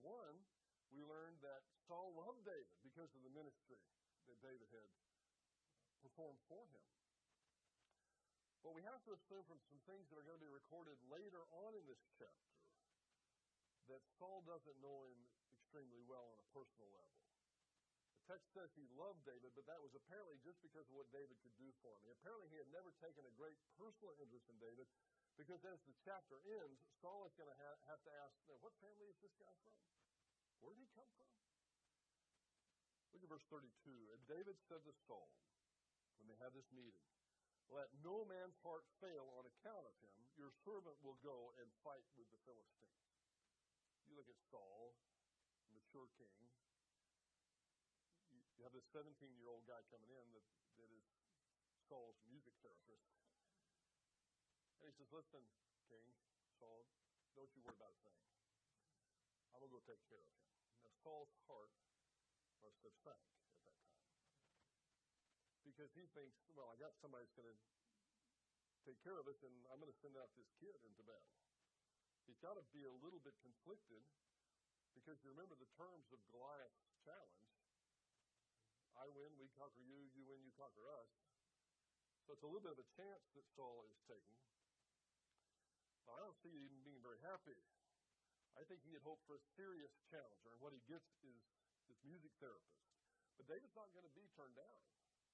we 0.91 0.99
learn 1.07 1.39
that 1.39 1.63
Saul 1.87 2.11
loved 2.19 2.43
David 2.43 2.75
because 2.83 3.07
of 3.15 3.23
the 3.23 3.31
ministry 3.31 3.79
that 4.27 4.43
David 4.43 4.67
had 4.75 4.91
performed 6.03 6.43
for 6.51 6.67
him. 6.67 6.83
But 8.59 8.75
we 8.75 8.83
have 8.83 9.07
to 9.07 9.15
assume 9.15 9.47
from 9.47 9.63
some 9.71 9.79
things 9.87 10.03
that 10.11 10.19
are 10.19 10.27
going 10.27 10.35
to 10.35 10.43
be 10.43 10.51
recorded 10.51 10.99
later 11.07 11.47
on 11.55 11.79
in 11.79 11.87
this 11.87 12.03
chapter 12.19 12.59
that 13.87 14.03
Saul 14.19 14.43
doesn't 14.43 14.83
know 14.83 15.07
him 15.07 15.19
extremely 15.55 16.03
well 16.03 16.27
on 16.27 16.43
a 16.43 16.47
personal 16.51 16.91
level. 16.91 17.23
The 18.19 18.35
text 18.35 18.51
says 18.51 18.67
he 18.75 18.83
loved 18.99 19.23
David, 19.23 19.55
but 19.55 19.63
that 19.71 19.79
was 19.79 19.95
apparently 19.95 20.43
just 20.43 20.59
because 20.59 20.83
of 20.91 20.95
what 20.99 21.07
David 21.15 21.39
could 21.39 21.55
do 21.55 21.71
for 21.79 21.95
him. 22.03 22.11
Apparently, 22.19 22.51
he 22.51 22.59
had 22.59 22.67
never 22.67 22.91
taken 22.99 23.23
a 23.23 23.31
great 23.39 23.55
personal 23.79 24.11
interest 24.19 24.43
in 24.51 24.59
David, 24.59 24.91
because 25.37 25.65
as 25.65 25.81
the 25.89 25.95
chapter 26.05 26.37
ends, 26.45 26.79
Saul 27.01 27.25
is 27.25 27.33
going 27.33 27.49
to 27.49 27.57
ha- 27.57 27.83
have 27.89 28.01
to 28.05 28.11
ask, 28.21 28.37
now, 28.45 28.57
what 28.61 28.73
family 28.77 29.09
is 29.09 29.17
this 29.19 29.33
guy 29.41 29.53
from? 29.65 29.77
Where 30.61 30.77
did 30.77 30.85
he 30.85 30.91
come 30.93 31.09
from? 31.17 31.29
Look 33.11 33.21
at 33.25 33.29
verse 33.29 33.45
32. 33.49 33.69
And 34.13 34.21
David 34.29 34.57
said 34.69 34.81
to 34.85 34.93
Saul, 35.05 35.29
when 36.21 36.29
they 36.29 36.39
had 36.39 36.53
this 36.55 36.69
meeting, 36.71 37.03
Let 37.67 37.89
no 38.05 38.23
man's 38.29 38.55
heart 38.61 38.85
fail 39.01 39.33
on 39.35 39.49
account 39.49 39.83
of 39.89 39.95
him. 39.99 40.15
Your 40.37 40.53
servant 40.63 40.95
will 41.01 41.17
go 41.25 41.51
and 41.57 41.67
fight 41.81 42.05
with 42.15 42.29
the 42.29 42.39
Philistines. 42.45 43.03
You 44.05 44.13
look 44.15 44.29
at 44.29 44.37
Saul, 44.53 44.93
mature 45.73 46.09
king. 46.15 46.37
You 48.57 48.63
have 48.63 48.75
this 48.77 48.87
17 48.93 49.11
year 49.35 49.49
old 49.49 49.65
guy 49.65 49.81
coming 49.89 50.13
in 50.13 50.25
that, 50.37 50.45
that 50.79 50.89
is 50.93 51.03
Saul's 51.89 52.19
music 52.29 52.53
therapist. 52.63 53.22
And 54.83 54.91
he 54.91 54.95
says, 54.99 55.07
Listen, 55.15 55.39
King 55.87 56.03
Saul, 56.59 56.83
don't 57.39 57.47
you 57.55 57.63
worry 57.63 57.79
about 57.79 57.95
a 57.95 57.99
thing. 58.03 58.19
I'm 59.55 59.63
to 59.63 59.71
go 59.71 59.79
take 59.87 60.03
care 60.11 60.19
of 60.19 60.27
him. 60.27 60.43
Now, 60.83 60.91
Saul's 60.99 61.31
heart 61.47 61.71
must 62.59 62.83
have 62.83 62.91
sunk 62.99 63.23
at 63.23 63.39
that 63.47 63.55
time. 63.63 63.79
Because 65.63 65.87
he 65.95 66.03
thinks, 66.11 66.35
well, 66.51 66.67
I 66.67 66.75
got 66.75 66.91
somebody 66.99 67.23
that's 67.23 67.39
going 67.39 67.47
to 67.47 67.59
take 68.83 68.99
care 69.07 69.15
of 69.15 69.23
us, 69.31 69.39
and 69.47 69.55
I'm 69.71 69.79
going 69.79 69.87
to 69.87 70.01
send 70.03 70.19
out 70.19 70.27
this 70.35 70.51
kid 70.59 70.75
into 70.83 70.99
battle. 71.07 71.31
He's 72.27 72.43
got 72.43 72.59
to 72.59 72.65
be 72.75 72.83
a 72.83 72.91
little 72.99 73.23
bit 73.23 73.39
conflicted 73.39 74.03
because 74.91 75.15
you 75.23 75.31
remember 75.31 75.55
the 75.55 75.71
terms 75.79 76.11
of 76.11 76.19
Goliath's 76.35 76.83
challenge 77.07 77.53
I 78.93 79.09
win, 79.09 79.33
we 79.41 79.49
conquer 79.57 79.81
you, 79.81 80.05
you 80.13 80.21
win, 80.29 80.39
you 80.45 80.53
conquer 80.53 80.85
us. 80.85 81.09
So 82.23 82.37
it's 82.37 82.45
a 82.45 82.47
little 82.47 82.63
bit 82.63 82.77
of 82.77 82.79
a 82.79 82.89
chance 82.93 83.25
that 83.33 83.45
Saul 83.57 83.83
is 83.89 83.99
taking. 84.05 84.37
I 86.17 86.21
don't 86.21 86.37
see 86.41 86.53
him 86.53 86.69
being 86.85 87.01
very 87.01 87.19
happy. 87.25 87.57
I 88.53 88.61
think 88.69 88.85
he 88.85 88.93
had 88.93 89.01
hoped 89.01 89.25
for 89.25 89.33
a 89.33 89.43
serious 89.57 89.93
challenger, 90.13 90.53
and 90.53 90.61
what 90.61 90.73
he 90.73 90.81
gets 90.85 91.09
is 91.25 91.37
this 91.89 91.97
music 92.05 92.29
therapist. 92.37 92.85
But 93.37 93.49
David's 93.49 93.73
not 93.73 93.89
going 93.97 94.05
to 94.05 94.13
be 94.13 94.29
turned 94.37 94.53
down. 94.53 94.79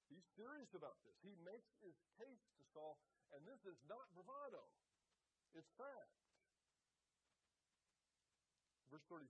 He's 0.08 0.24
serious 0.34 0.72
about 0.72 0.98
this. 1.04 1.14
He 1.22 1.36
makes 1.44 1.70
his 1.84 1.94
case 2.18 2.42
to 2.56 2.62
Saul, 2.72 2.98
and 3.30 3.44
this 3.44 3.60
is 3.68 3.78
not 3.86 4.08
bravado. 4.16 4.64
It's 5.54 5.70
fact. 5.76 6.16
Verse 8.90 9.06
34, 9.06 9.22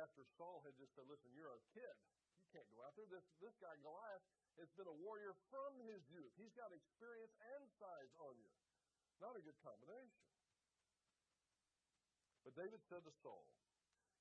after 0.00 0.24
Saul 0.40 0.64
had 0.64 0.72
just 0.80 0.96
said, 0.96 1.04
Listen, 1.04 1.28
you're 1.36 1.52
a 1.52 1.60
kid. 1.76 1.96
You 2.40 2.48
can't 2.56 2.68
go 2.72 2.80
out 2.88 2.96
there. 2.96 3.04
This, 3.12 3.26
this 3.44 3.52
guy, 3.60 3.76
Goliath, 3.84 4.24
has 4.56 4.72
been 4.80 4.88
a 4.88 4.96
warrior 5.04 5.36
from 5.52 5.76
his 5.84 6.00
youth. 6.08 6.32
He's 6.40 6.56
got 6.56 6.72
experience 6.72 7.36
and 7.52 7.68
size 7.76 8.12
on 8.24 8.32
you. 8.40 8.52
Not 9.20 9.36
a 9.36 9.44
good 9.44 9.56
combination. 9.60 10.31
But 12.42 12.58
David 12.58 12.82
said 12.90 13.06
to 13.06 13.14
Saul, 13.22 13.46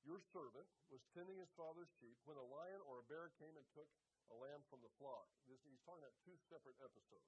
Your 0.06 0.22
servant 0.30 0.70
was 0.94 1.02
tending 1.18 1.42
his 1.42 1.50
father's 1.58 1.90
sheep 1.98 2.18
when 2.26 2.38
a 2.38 2.46
lion 2.46 2.82
or 2.86 3.02
a 3.02 3.10
bear 3.10 3.34
came 3.42 3.58
and 3.58 3.66
took 3.74 3.90
a 4.30 4.38
lamb 4.38 4.62
from 4.70 4.80
the 4.86 4.94
flock. 5.02 5.28
This, 5.50 5.60
he's 5.66 5.82
talking 5.84 6.06
about 6.06 6.16
two 6.22 6.38
separate 6.48 6.78
episodes. 6.80 7.28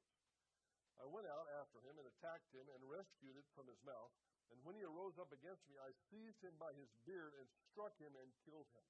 I 1.01 1.09
went 1.09 1.25
out 1.25 1.49
after 1.57 1.81
him 1.81 1.97
and 1.97 2.05
attacked 2.05 2.53
him 2.53 2.69
and 2.69 2.85
rescued 2.85 3.33
it 3.33 3.49
from 3.57 3.65
his 3.65 3.81
mouth. 3.81 4.13
And 4.53 4.61
when 4.61 4.77
he 4.77 4.85
arose 4.85 5.17
up 5.17 5.33
against 5.33 5.65
me, 5.65 5.81
I 5.81 5.89
seized 6.13 6.37
him 6.45 6.53
by 6.61 6.77
his 6.77 6.93
beard 7.09 7.33
and 7.41 7.49
struck 7.73 7.97
him 7.97 8.13
and 8.13 8.29
killed 8.45 8.69
him. 8.77 8.85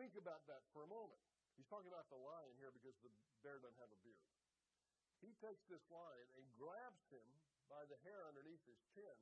Think 0.00 0.16
about 0.16 0.48
that 0.48 0.64
for 0.72 0.80
a 0.80 0.88
moment. 0.88 1.20
He's 1.60 1.68
talking 1.68 1.92
about 1.92 2.08
the 2.08 2.16
lion 2.16 2.56
here 2.56 2.72
because 2.72 2.96
the 3.04 3.12
bear 3.44 3.60
doesn't 3.60 3.76
have 3.76 3.92
a 3.92 4.00
beard. 4.00 4.24
He 5.20 5.36
takes 5.44 5.68
this 5.68 5.84
lion 5.92 6.28
and 6.40 6.56
grabs 6.56 7.04
him 7.12 7.28
by 7.68 7.84
the 7.92 8.00
hair 8.08 8.24
underneath 8.24 8.64
his 8.64 8.80
chin 8.96 9.18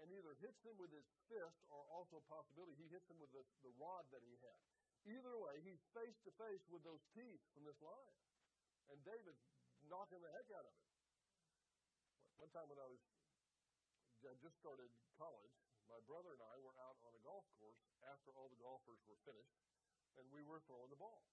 and 0.00 0.08
either 0.16 0.32
hits 0.40 0.60
him 0.64 0.76
with 0.80 0.88
his 0.92 1.04
fist 1.28 1.60
or 1.68 1.84
also 1.92 2.20
a 2.20 2.26
possibility 2.32 2.72
he 2.80 2.88
hits 2.88 3.04
him 3.08 3.20
with 3.20 3.28
the, 3.36 3.44
the 3.60 3.72
rod 3.76 4.08
that 4.12 4.24
he 4.24 4.32
had. 4.40 4.60
Either 5.04 5.36
way, 5.36 5.60
he's 5.64 5.80
face 5.96 6.16
to 6.24 6.32
face 6.36 6.64
with 6.68 6.84
those 6.84 7.00
teeth 7.16 7.40
from 7.56 7.64
this 7.64 7.76
lion. 7.80 8.16
And 8.92 9.00
David 9.04 9.36
knocking 9.88 10.20
the 10.20 10.32
heck 10.32 10.48
out 10.52 10.64
of 10.68 10.72
him. 10.72 10.88
One 12.40 12.52
time 12.52 12.68
when 12.68 12.80
I 12.80 12.88
was 12.88 13.00
I 14.20 14.36
just 14.36 14.60
started 14.60 14.92
college, 15.16 15.56
my 15.88 15.96
brother 16.04 16.36
and 16.36 16.44
I 16.44 16.56
were 16.60 16.76
out 16.84 17.00
on 17.08 17.16
a 17.16 17.22
golf 17.24 17.48
course 17.56 17.80
after 18.04 18.28
all 18.36 18.52
the 18.52 18.60
golfers 18.60 19.00
were 19.08 19.16
finished, 19.24 19.56
and 20.20 20.28
we 20.28 20.44
were 20.44 20.60
throwing 20.68 20.92
the 20.92 21.00
ball. 21.00 21.24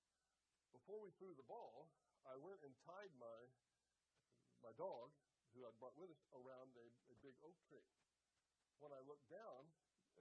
Before 0.71 1.03
we 1.03 1.11
threw 1.19 1.35
the 1.35 1.43
ball, 1.51 1.91
I 2.23 2.39
went 2.39 2.63
and 2.63 2.71
tied 2.87 3.11
my 3.19 3.39
my 4.63 4.71
dog, 4.79 5.11
who 5.51 5.67
I'd 5.67 5.75
brought 5.83 5.99
with 5.99 6.15
us, 6.15 6.23
around 6.31 6.71
a, 6.79 6.87
a 7.11 7.15
big 7.19 7.35
oak 7.43 7.59
tree 7.67 7.83
when 8.81 8.93
I 8.93 9.01
looked 9.05 9.27
down 9.29 9.69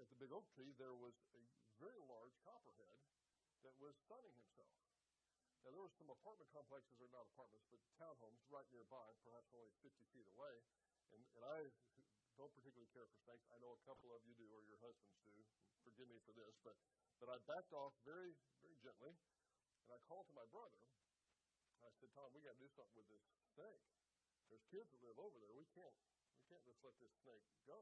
at 0.00 0.08
the 0.08 0.16
big 0.16 0.32
oak 0.32 0.48
tree, 0.52 0.72
there 0.76 0.96
was 0.96 1.16
a 1.36 1.42
very 1.80 2.00
large 2.08 2.36
copperhead 2.44 3.00
that 3.64 3.74
was 3.80 3.96
sunning 4.08 4.32
himself. 4.32 4.72
Now, 5.64 5.74
there 5.74 5.82
were 5.82 5.92
some 5.98 6.08
apartment 6.12 6.46
complexes, 6.54 6.94
or 7.02 7.10
not 7.10 7.26
apartments, 7.34 7.66
but 7.68 7.82
townhomes 7.98 8.38
right 8.48 8.68
nearby, 8.70 9.18
perhaps 9.26 9.50
only 9.50 9.74
50 9.82 9.98
feet 10.14 10.28
away. 10.30 10.56
And, 11.10 11.20
and 11.34 11.42
I 11.42 11.58
don't 12.38 12.52
particularly 12.54 12.88
care 12.92 13.08
for 13.08 13.18
snakes. 13.24 13.48
I 13.50 13.58
know 13.58 13.74
a 13.74 13.82
couple 13.88 14.12
of 14.12 14.20
you 14.28 14.36
do, 14.36 14.46
or 14.52 14.62
your 14.68 14.78
husbands 14.84 15.16
do. 15.24 15.34
Forgive 15.82 16.06
me 16.12 16.20
for 16.22 16.36
this, 16.36 16.54
but 16.62 16.76
but 17.16 17.32
I 17.32 17.40
backed 17.48 17.72
off 17.72 17.96
very 18.04 18.36
very 18.60 18.76
gently, 18.84 19.14
and 19.86 19.90
I 19.94 19.98
called 20.04 20.28
to 20.28 20.36
my 20.36 20.44
brother. 20.52 20.82
I 21.80 21.88
said, 21.96 22.10
Tom, 22.12 22.28
we 22.34 22.42
got 22.42 22.58
to 22.58 22.60
do 22.60 22.68
something 22.74 22.98
with 22.98 23.08
this 23.08 23.24
snake. 23.54 23.86
There's 24.50 24.66
kids 24.68 24.90
that 24.90 25.00
live 25.06 25.16
over 25.16 25.38
there. 25.38 25.54
We 25.54 25.64
can't 25.72 25.94
we 26.36 26.42
can't 26.50 26.64
just 26.66 26.82
let 26.82 26.94
this 26.98 27.14
snake 27.22 27.46
go. 27.64 27.78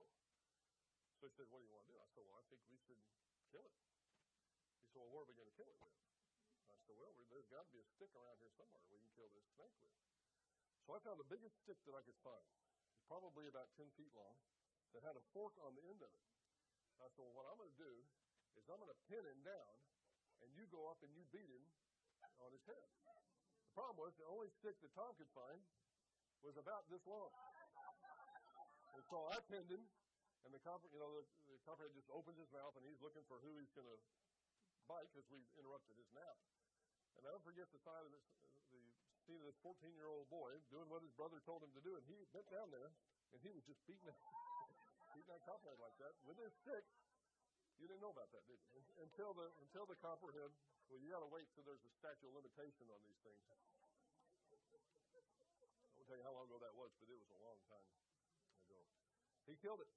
He 1.25 1.33
said, 1.33 1.49
What 1.49 1.65
do 1.65 1.65
you 1.65 1.73
want 1.73 1.89
to 1.89 1.93
do? 1.93 1.97
I 1.97 2.09
said, 2.13 2.25
Well, 2.29 2.37
I 2.37 2.45
think 2.53 2.61
we 2.69 2.77
should 2.85 3.01
kill 3.49 3.65
it. 3.65 3.73
He 4.77 4.87
said, 4.93 5.01
Well, 5.01 5.09
what 5.09 5.25
are 5.25 5.29
we 5.33 5.37
going 5.41 5.49
to 5.49 5.57
kill 5.57 5.73
it 5.73 5.79
with? 5.81 5.97
I 6.69 6.77
said, 6.85 6.97
Well, 7.01 7.17
there's 7.33 7.49
got 7.49 7.65
to 7.65 7.73
be 7.73 7.81
a 7.81 7.89
stick 7.97 8.13
around 8.13 8.37
here 8.45 8.53
somewhere 8.53 8.85
we 8.93 9.01
can 9.01 9.09
kill 9.17 9.33
this 9.33 9.49
snake 9.57 9.73
with. 9.81 9.97
So 10.85 10.93
I 10.93 11.01
found 11.01 11.17
the 11.17 11.31
biggest 11.33 11.57
stick 11.65 11.81
that 11.89 11.97
I 11.97 12.05
could 12.05 12.21
find. 12.21 12.45
It's 12.93 13.09
probably 13.09 13.49
about 13.49 13.73
10 13.81 13.89
feet 13.97 14.13
long, 14.13 14.37
that 14.93 15.01
had 15.01 15.17
a 15.17 15.25
fork 15.33 15.57
on 15.65 15.73
the 15.73 15.85
end 15.89 16.05
of 16.05 16.13
it. 16.13 16.25
I 17.01 17.09
said, 17.09 17.25
Well, 17.25 17.41
what 17.41 17.49
I'm 17.49 17.57
going 17.57 17.73
to 17.73 17.81
do 17.81 17.95
is 18.61 18.69
I'm 18.69 18.77
going 18.77 18.93
to 18.93 19.03
pin 19.09 19.25
him 19.25 19.41
down, 19.49 19.73
and 20.45 20.53
you 20.53 20.69
go 20.69 20.93
up 20.93 21.01
and 21.01 21.09
you 21.17 21.25
beat 21.33 21.49
him 21.49 21.65
on 22.45 22.53
his 22.53 22.63
head. 22.69 22.89
The 23.65 23.73
problem 23.73 23.97
was 23.97 24.13
the 24.21 24.29
only 24.29 24.53
stick 24.61 24.77
that 24.85 24.93
Tom 24.93 25.17
could 25.17 25.33
find 25.33 25.57
was 26.45 26.61
about 26.61 26.85
this 26.93 27.01
long. 27.09 27.33
And 28.95 29.03
so 29.09 29.25
I 29.33 29.41
pinned 29.49 29.73
him, 29.73 29.83
and 30.45 30.53
the 30.53 30.61
copper, 30.61 30.89
you 30.93 31.01
know, 31.01 31.09
the, 31.17 31.25
the 31.49 31.57
copperhead 31.65 31.97
just 31.97 32.09
opens 32.13 32.37
his 32.37 32.51
mouth, 32.53 32.77
and 32.77 32.85
he's 32.85 33.01
looking 33.01 33.25
for 33.25 33.41
who 33.41 33.57
he's 33.57 33.73
going 33.73 33.89
to 33.89 33.99
bite 34.85 35.09
because 35.13 35.25
we 35.33 35.41
interrupted 35.57 35.97
his 35.97 36.09
nap. 36.13 36.37
And 37.17 37.25
I 37.25 37.33
don't 37.33 37.45
forget 37.45 37.73
the 37.73 37.81
sight 37.81 38.05
of 38.05 38.13
this, 38.13 38.25
the 38.45 38.53
scene 39.25 39.41
of 39.41 39.49
this 39.49 39.57
14 39.65 39.97
year 39.97 40.11
old 40.11 40.29
boy 40.29 40.61
doing 40.69 40.89
what 40.93 41.01
his 41.01 41.13
brother 41.17 41.41
told 41.49 41.65
him 41.65 41.73
to 41.73 41.81
do, 41.81 41.97
and 41.97 42.05
he 42.05 42.21
bent 42.37 42.45
down 42.53 42.69
there 42.69 42.93
and 43.33 43.41
he 43.43 43.51
was 43.51 43.65
just 43.67 43.83
beating 43.89 44.07
beating 45.15 45.31
that 45.31 45.43
copperhead 45.43 45.79
like 45.83 45.97
that 45.99 46.15
with 46.23 46.39
his 46.39 46.55
stick. 46.63 46.87
You 47.83 47.91
didn't 47.91 48.07
know 48.07 48.15
about 48.15 48.31
that, 48.31 48.47
did 48.47 48.63
you? 48.71 48.79
Until 49.03 49.35
the 49.35 49.51
until 49.67 49.83
the 49.91 49.99
copperhead. 49.99 50.55
Well, 50.93 51.01
you 51.01 51.09
got 51.11 51.25
to 51.25 51.33
wait 51.33 51.49
till 51.57 51.65
there's 51.65 51.83
a 51.83 51.91
statute 51.97 52.29
of 52.29 52.37
limitation 52.37 52.87
on 52.93 53.01
these 53.09 53.17
things. 53.25 53.41
I 53.49 53.57
won't 53.57 53.73
tell 56.07 56.21
you 56.21 56.25
how 56.29 56.37
long 56.37 56.45
ago 56.45 56.61
that 56.61 56.77
was, 56.77 56.93
but 57.01 57.09
it 57.09 57.17
was 57.17 57.33
a 57.33 57.41
long 57.41 57.57
time 57.73 57.81
ago. 57.81 58.05
He 59.49 59.57
killed 59.57 59.81
it. 59.81 59.89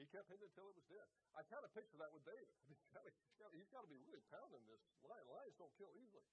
He 0.00 0.08
kept 0.08 0.32
hitting 0.32 0.48
it 0.48 0.56
until 0.56 0.72
it 0.72 0.80
was 0.80 0.88
dead. 0.88 1.04
I 1.36 1.44
kind 1.44 1.60
of 1.60 1.68
picture 1.76 2.00
that 2.00 2.08
with 2.08 2.24
David. 2.24 2.56
he's 3.52 3.68
got 3.68 3.84
to 3.84 3.90
be 3.92 4.00
really 4.08 4.24
pounding 4.32 4.64
this 4.64 4.80
lion. 5.04 5.28
Lions 5.28 5.60
don't 5.60 5.76
kill 5.76 5.92
easily. 6.00 6.24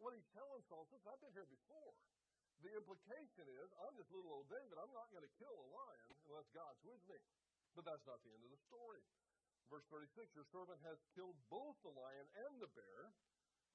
What 0.00 0.16
he's 0.16 0.24
telling 0.32 0.64
Saul, 0.64 0.88
listen, 0.88 1.04
I've 1.04 1.20
been 1.20 1.36
here 1.36 1.48
before. 1.52 1.92
The 2.64 2.72
implication 2.80 3.44
is, 3.44 3.68
I'm 3.84 3.92
just 4.00 4.08
little 4.08 4.32
old 4.40 4.48
David. 4.48 4.80
I'm 4.80 4.92
not 4.96 5.12
going 5.12 5.20
to 5.20 5.34
kill 5.36 5.52
a 5.52 5.68
lion 5.68 6.10
unless 6.24 6.48
God's 6.56 6.80
with 6.80 7.04
me. 7.12 7.20
But 7.76 7.84
that's 7.84 8.08
not 8.08 8.24
the 8.24 8.32
end 8.32 8.40
of 8.40 8.48
the 8.56 8.62
story. 8.72 9.04
Verse 9.68 9.84
36 9.92 10.32
Your 10.32 10.48
servant 10.48 10.80
has 10.80 10.96
killed 11.12 11.36
both 11.52 11.76
the 11.84 11.92
lion 11.92 12.24
and 12.48 12.56
the 12.56 12.72
bear, 12.72 13.12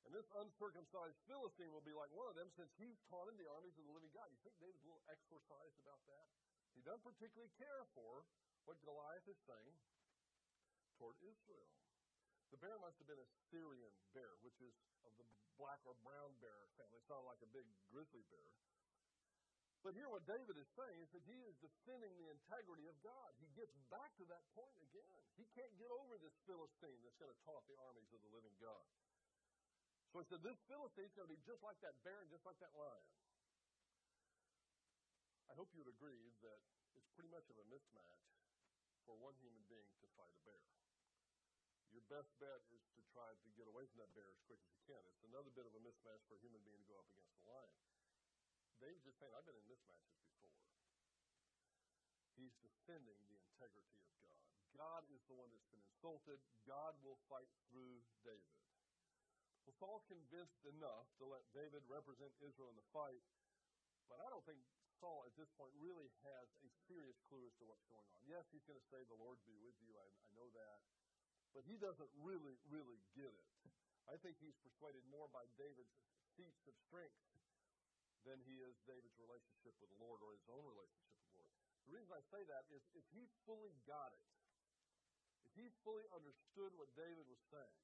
and 0.07 0.11
this 0.15 0.25
uncircumcised 0.41 1.21
Philistine 1.29 1.69
will 1.69 1.85
be 1.85 1.93
like 1.93 2.09
one 2.17 2.25
of 2.25 2.33
them 2.33 2.49
since 2.57 2.73
he's 2.81 2.97
taunted 3.13 3.37
the 3.37 3.45
armies 3.45 3.77
of 3.77 3.85
the 3.85 3.93
living 3.93 4.09
God. 4.09 4.25
You 4.33 4.41
think 4.41 4.57
David's 4.57 4.81
a 4.81 4.89
little 4.89 5.05
exorcised 5.05 5.77
about 5.85 6.01
that? 6.09 6.25
He 6.79 6.87
doesn't 6.87 7.03
particularly 7.03 7.51
care 7.59 7.83
for 7.91 8.23
what 8.63 8.79
Goliath 8.87 9.27
is 9.27 9.35
saying 9.43 9.75
toward 10.95 11.19
Israel. 11.19 11.67
The 12.55 12.59
bear 12.63 12.79
must 12.79 12.95
have 13.03 13.09
been 13.11 13.19
a 13.19 13.27
Syrian 13.51 13.91
bear, 14.15 14.39
which 14.47 14.55
is 14.63 14.71
of 15.03 15.11
the 15.19 15.27
black 15.59 15.83
or 15.83 15.99
brown 15.99 16.39
bear 16.39 16.71
family. 16.79 17.03
It's 17.03 17.11
not 17.11 17.27
like 17.27 17.43
a 17.43 17.51
big 17.51 17.67
grizzly 17.91 18.23
bear. 18.31 18.51
But 19.83 19.91
here, 19.91 20.07
what 20.07 20.23
David 20.23 20.55
is 20.55 20.71
saying 20.79 21.03
is 21.03 21.11
that 21.11 21.23
he 21.27 21.43
is 21.51 21.59
defending 21.59 22.15
the 22.15 22.31
integrity 22.31 22.87
of 22.87 22.95
God. 23.03 23.35
He 23.43 23.51
gets 23.59 23.75
back 23.91 24.15
to 24.15 24.25
that 24.31 24.47
point 24.55 24.79
again. 24.79 25.19
He 25.35 25.51
can't 25.59 25.75
get 25.75 25.91
over 25.91 26.15
this 26.15 26.35
Philistine 26.47 27.03
that's 27.03 27.19
going 27.19 27.31
to 27.31 27.41
taunt 27.43 27.67
the 27.67 27.75
armies 27.91 28.07
of 28.15 28.23
the 28.23 28.31
living 28.31 28.55
God. 28.63 28.87
So 30.15 30.23
he 30.23 30.25
said, 30.31 30.47
This 30.47 30.55
Philistine 30.71 31.11
is 31.11 31.15
going 31.15 31.27
to 31.27 31.35
be 31.35 31.43
just 31.43 31.59
like 31.59 31.79
that 31.83 31.99
bear 32.07 32.23
and 32.23 32.31
just 32.31 32.47
like 32.47 32.59
that 32.63 32.71
lion. 32.71 33.07
I 35.49 35.57
hope 35.57 35.73
you 35.73 35.81
would 35.81 35.89
agree 35.89 36.29
that 36.45 36.61
it's 36.93 37.09
pretty 37.17 37.33
much 37.33 37.49
of 37.49 37.57
a 37.57 37.65
mismatch 37.67 38.21
for 39.03 39.17
one 39.17 39.33
human 39.41 39.65
being 39.65 39.89
to 39.99 40.07
fight 40.13 40.29
a 40.29 40.41
bear. 40.45 40.61
Your 41.89 42.05
best 42.05 42.29
bet 42.37 42.61
is 42.69 42.85
to 42.93 43.01
try 43.09 43.33
to 43.33 43.49
get 43.57 43.65
away 43.65 43.89
from 43.89 44.05
that 44.05 44.13
bear 44.13 44.29
as 44.29 44.37
quick 44.45 44.61
as 44.61 44.69
you 44.69 44.81
can. 44.85 45.01
It's 45.09 45.25
another 45.25 45.49
bit 45.49 45.65
of 45.65 45.73
a 45.73 45.81
mismatch 45.81 46.21
for 46.29 46.37
a 46.37 46.41
human 46.45 46.61
being 46.61 46.77
to 46.77 46.85
go 46.85 47.01
up 47.01 47.09
against 47.09 47.33
a 47.33 47.41
lion. 47.49 47.73
David's 48.77 49.03
just 49.09 49.17
saying, 49.17 49.33
I've 49.33 49.43
been 49.43 49.57
in 49.57 49.65
mismatches 49.65 50.13
before. 50.21 50.53
He's 52.37 52.53
defending 52.61 53.19
the 53.27 53.41
integrity 53.41 53.97
of 53.99 54.05
God. 54.21 54.39
God 54.77 55.01
is 55.11 55.19
the 55.27 55.35
one 55.35 55.49
that's 55.51 55.67
been 55.67 55.81
insulted. 55.81 56.39
God 56.63 56.93
will 57.03 57.19
fight 57.27 57.49
through 57.67 57.99
David. 58.23 58.55
Well, 59.67 59.75
Saul's 59.75 60.05
convinced 60.07 60.63
enough 60.63 61.09
to 61.19 61.27
let 61.27 61.43
David 61.51 61.83
represent 61.89 62.31
Israel 62.39 62.71
in 62.71 62.79
the 62.79 62.89
fight, 62.95 63.21
but 64.07 64.23
I 64.23 64.31
don't 64.31 64.45
think 64.47 64.61
Saul 64.99 65.23
at 65.23 65.33
this 65.39 65.47
point 65.55 65.71
really 65.79 66.11
has 66.27 66.47
a 66.63 66.69
serious 66.85 67.15
clue 67.31 67.43
as 67.47 67.55
to 67.59 67.63
what's 67.65 67.87
going 67.87 68.03
on. 68.11 68.19
Yes, 68.27 68.45
he's 68.51 68.63
going 68.67 68.79
to 68.79 68.89
say, 68.91 69.01
The 69.07 69.17
Lord 69.19 69.39
be 69.47 69.55
with 69.63 69.75
you. 69.83 69.95
I, 69.95 70.07
I 70.07 70.29
know 70.35 70.47
that. 70.51 70.79
But 71.55 71.65
he 71.65 71.79
doesn't 71.79 72.11
really, 72.21 72.59
really 72.69 72.99
get 73.17 73.31
it. 73.31 73.49
I 74.11 74.19
think 74.21 74.37
he's 74.37 74.57
persuaded 74.61 75.01
more 75.09 75.31
by 75.33 75.47
David's 75.57 75.95
feats 76.37 76.61
of 76.69 76.75
strength 76.85 77.17
than 78.27 78.37
he 78.43 78.61
is 78.61 78.75
David's 78.85 79.15
relationship 79.17 79.73
with 79.79 79.89
the 79.89 80.01
Lord 80.03 80.19
or 80.21 80.35
his 80.35 80.45
own 80.51 80.61
relationship 80.67 81.15
with 81.15 81.31
the 81.33 81.39
Lord. 81.41 81.55
The 81.87 81.93
reason 81.95 82.11
I 82.13 82.23
say 82.29 82.41
that 82.45 82.67
is 82.69 82.83
if 82.93 83.05
he 83.15 83.25
fully 83.47 83.73
got 83.87 84.11
it, 84.13 84.25
if 85.47 85.55
he 85.55 85.71
fully 85.81 86.05
understood 86.13 86.75
what 86.75 86.91
David 86.93 87.25
was 87.25 87.41
saying, 87.49 87.79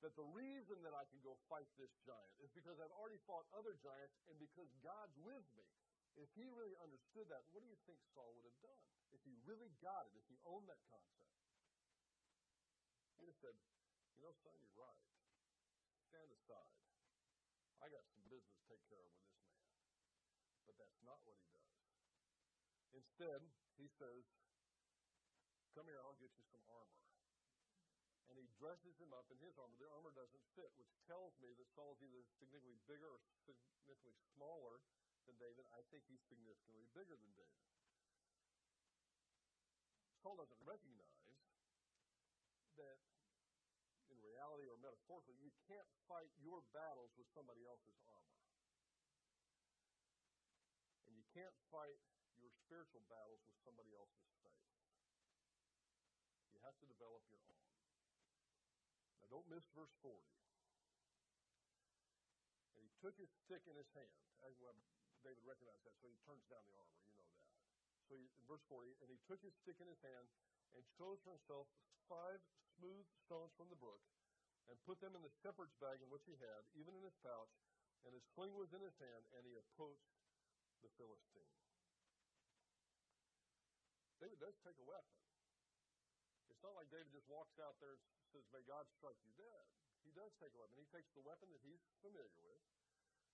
that 0.00 0.16
the 0.16 0.26
reason 0.32 0.80
that 0.80 0.96
I 0.96 1.04
can 1.12 1.20
go 1.20 1.36
fight 1.48 1.68
this 1.76 1.92
giant 2.08 2.34
is 2.40 2.48
because 2.56 2.80
I've 2.80 2.92
already 2.96 3.20
fought 3.28 3.44
other 3.52 3.76
giants 3.84 4.16
and 4.32 4.36
because 4.40 4.68
God's 4.80 5.16
with 5.20 5.44
me. 5.56 5.68
If 6.18 6.30
he 6.34 6.46
really 6.50 6.74
understood 6.82 7.30
that, 7.30 7.46
what 7.54 7.62
do 7.62 7.68
you 7.70 7.78
think 7.86 8.00
Saul 8.14 8.34
would 8.34 8.46
have 8.46 8.60
done? 8.64 8.82
If 9.14 9.22
he 9.22 9.34
really 9.46 9.70
got 9.82 10.06
it, 10.10 10.14
if 10.18 10.26
he 10.26 10.38
owned 10.46 10.66
that 10.70 10.82
concept, 10.90 11.34
he'd 13.18 13.30
have 13.30 13.40
said, 13.42 13.54
You 14.18 14.26
know, 14.26 14.34
son, 14.42 14.54
you're 14.58 14.78
right. 14.78 15.02
Stand 16.10 16.30
aside. 16.34 16.74
I 17.80 17.88
got 17.88 18.04
some 18.12 18.26
business 18.28 18.52
to 18.60 18.64
take 18.68 18.82
care 18.90 19.00
of 19.00 19.10
with 19.14 19.24
this 19.24 19.40
man. 19.40 19.64
But 20.68 20.74
that's 20.76 21.00
not 21.06 21.18
what 21.24 21.38
he 21.38 21.46
does. 21.54 21.74
Instead, 22.92 23.40
he 23.78 23.88
says, 23.96 24.26
Come 25.72 25.86
here, 25.86 26.02
I'll 26.02 26.18
get 26.18 26.34
you 26.34 26.44
some 26.50 26.66
armor. 26.66 27.00
And 28.30 28.38
he 28.38 28.46
dresses 28.58 28.94
him 28.98 29.10
up 29.14 29.26
in 29.30 29.38
his 29.42 29.54
armor. 29.58 29.74
The 29.78 29.90
armor 29.90 30.14
doesn't 30.14 30.44
fit, 30.54 30.70
which 30.78 30.90
tells 31.06 31.34
me 31.42 31.50
that 31.54 31.66
Saul's 31.74 31.98
either 32.02 32.22
significantly 32.38 32.78
bigger 32.86 33.10
or 33.10 33.18
significantly 33.46 34.14
smaller 34.34 34.82
than 35.30 35.38
David. 35.38 35.62
I 35.70 35.86
think 35.94 36.02
he's 36.10 36.18
significantly 36.26 36.90
bigger 36.90 37.14
than 37.14 37.30
David. 37.38 37.62
Saul 40.18 40.34
doesn't 40.34 40.58
recognize 40.66 41.38
that 42.74 42.98
in 44.10 44.18
reality 44.26 44.66
or 44.66 44.74
metaphorically, 44.82 45.38
you 45.38 45.54
can't 45.70 45.86
fight 46.10 46.34
your 46.42 46.66
battles 46.74 47.14
with 47.14 47.30
somebody 47.30 47.62
else's 47.62 47.94
armor. 48.10 48.42
And 51.06 51.14
you 51.14 51.22
can't 51.30 51.54
fight 51.70 52.02
your 52.42 52.50
spiritual 52.66 53.06
battles 53.06 53.38
with 53.46 53.54
somebody 53.62 53.94
else's 53.94 54.26
faith. 54.42 54.66
You 56.50 56.58
have 56.66 56.74
to 56.82 56.86
develop 56.90 57.22
your 57.30 57.38
own. 57.46 57.64
Now, 59.22 59.30
don't 59.30 59.46
miss 59.46 59.62
verse 59.78 59.94
40. 60.02 60.18
And 62.76 62.82
he 62.82 62.90
took 62.98 63.14
his 63.14 63.30
stick 63.46 63.62
in 63.70 63.78
his 63.78 63.88
hand. 63.94 64.10
David 65.24 65.44
recognized 65.44 65.84
that, 65.84 65.96
so 66.00 66.08
he 66.08 66.16
turns 66.24 66.44
down 66.48 66.64
the 66.64 66.76
armor. 66.76 66.96
You 67.04 67.16
know 67.20 67.28
that. 67.28 67.44
So 68.08 68.16
he, 68.16 68.26
verse 68.48 68.64
40, 68.66 68.90
and 69.04 69.08
he 69.12 69.20
took 69.28 69.40
his 69.44 69.54
stick 69.60 69.78
in 69.78 69.86
his 69.86 70.00
hand 70.00 70.26
and 70.74 70.82
chose 70.98 71.20
for 71.22 71.34
himself 71.34 71.68
five 72.10 72.42
smooth 72.78 73.06
stones 73.26 73.54
from 73.54 73.70
the 73.70 73.78
brook 73.78 74.02
and 74.70 74.78
put 74.86 75.02
them 75.02 75.18
in 75.18 75.22
the 75.22 75.34
shepherd's 75.42 75.74
bag 75.82 75.98
in 75.98 76.08
which 76.10 76.26
he 76.26 76.38
had, 76.38 76.62
even 76.78 76.94
in 76.94 77.02
his 77.02 77.14
pouch, 77.26 77.50
and 78.06 78.14
his 78.14 78.22
sling 78.32 78.54
was 78.54 78.70
in 78.70 78.80
his 78.80 78.94
hand, 79.02 79.26
and 79.34 79.42
he 79.44 79.58
approached 79.58 80.14
the 80.80 80.90
Philistine. 80.96 81.58
David 84.22 84.38
does 84.38 84.56
take 84.62 84.78
a 84.78 84.86
weapon. 84.86 85.16
It's 86.48 86.62
not 86.62 86.76
like 86.76 86.92
David 86.92 87.08
just 87.10 87.28
walks 87.28 87.56
out 87.58 87.76
there 87.80 87.96
and 87.96 88.00
says, 88.30 88.44
May 88.52 88.60
God 88.68 88.84
strike 88.94 89.16
you 89.24 89.32
dead. 89.36 89.64
He 90.04 90.12
does 90.12 90.32
take 90.40 90.52
a 90.52 90.60
weapon. 90.60 90.76
He 90.76 90.88
takes 90.92 91.08
the 91.16 91.24
weapon 91.24 91.48
that 91.52 91.64
he's 91.64 91.80
familiar 92.04 92.40
with. 92.44 92.60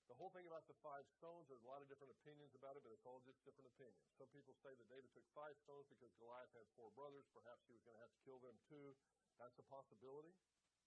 The 0.07 0.15
whole 0.15 0.31
thing 0.31 0.47
about 0.47 0.63
the 0.71 0.79
five 0.87 1.03
stones, 1.19 1.51
there's 1.51 1.67
a 1.67 1.71
lot 1.71 1.83
of 1.83 1.91
different 1.91 2.15
opinions 2.15 2.55
about 2.55 2.79
it, 2.79 2.83
but 2.87 2.95
it's 2.95 3.03
all 3.03 3.19
just 3.27 3.43
different 3.43 3.67
opinions. 3.75 4.07
Some 4.15 4.31
people 4.31 4.55
say 4.63 4.71
that 4.71 4.87
David 4.87 5.11
took 5.11 5.27
five 5.35 5.59
stones 5.67 5.91
because 5.91 6.15
Goliath 6.23 6.55
had 6.55 6.67
four 6.79 6.95
brothers. 6.95 7.27
Perhaps 7.35 7.67
he 7.67 7.75
was 7.75 7.83
going 7.83 7.99
to 7.99 8.05
have 8.07 8.15
to 8.15 8.23
kill 8.23 8.39
them 8.39 8.55
too. 8.71 8.95
That's 9.43 9.59
a 9.59 9.67
possibility. 9.67 10.31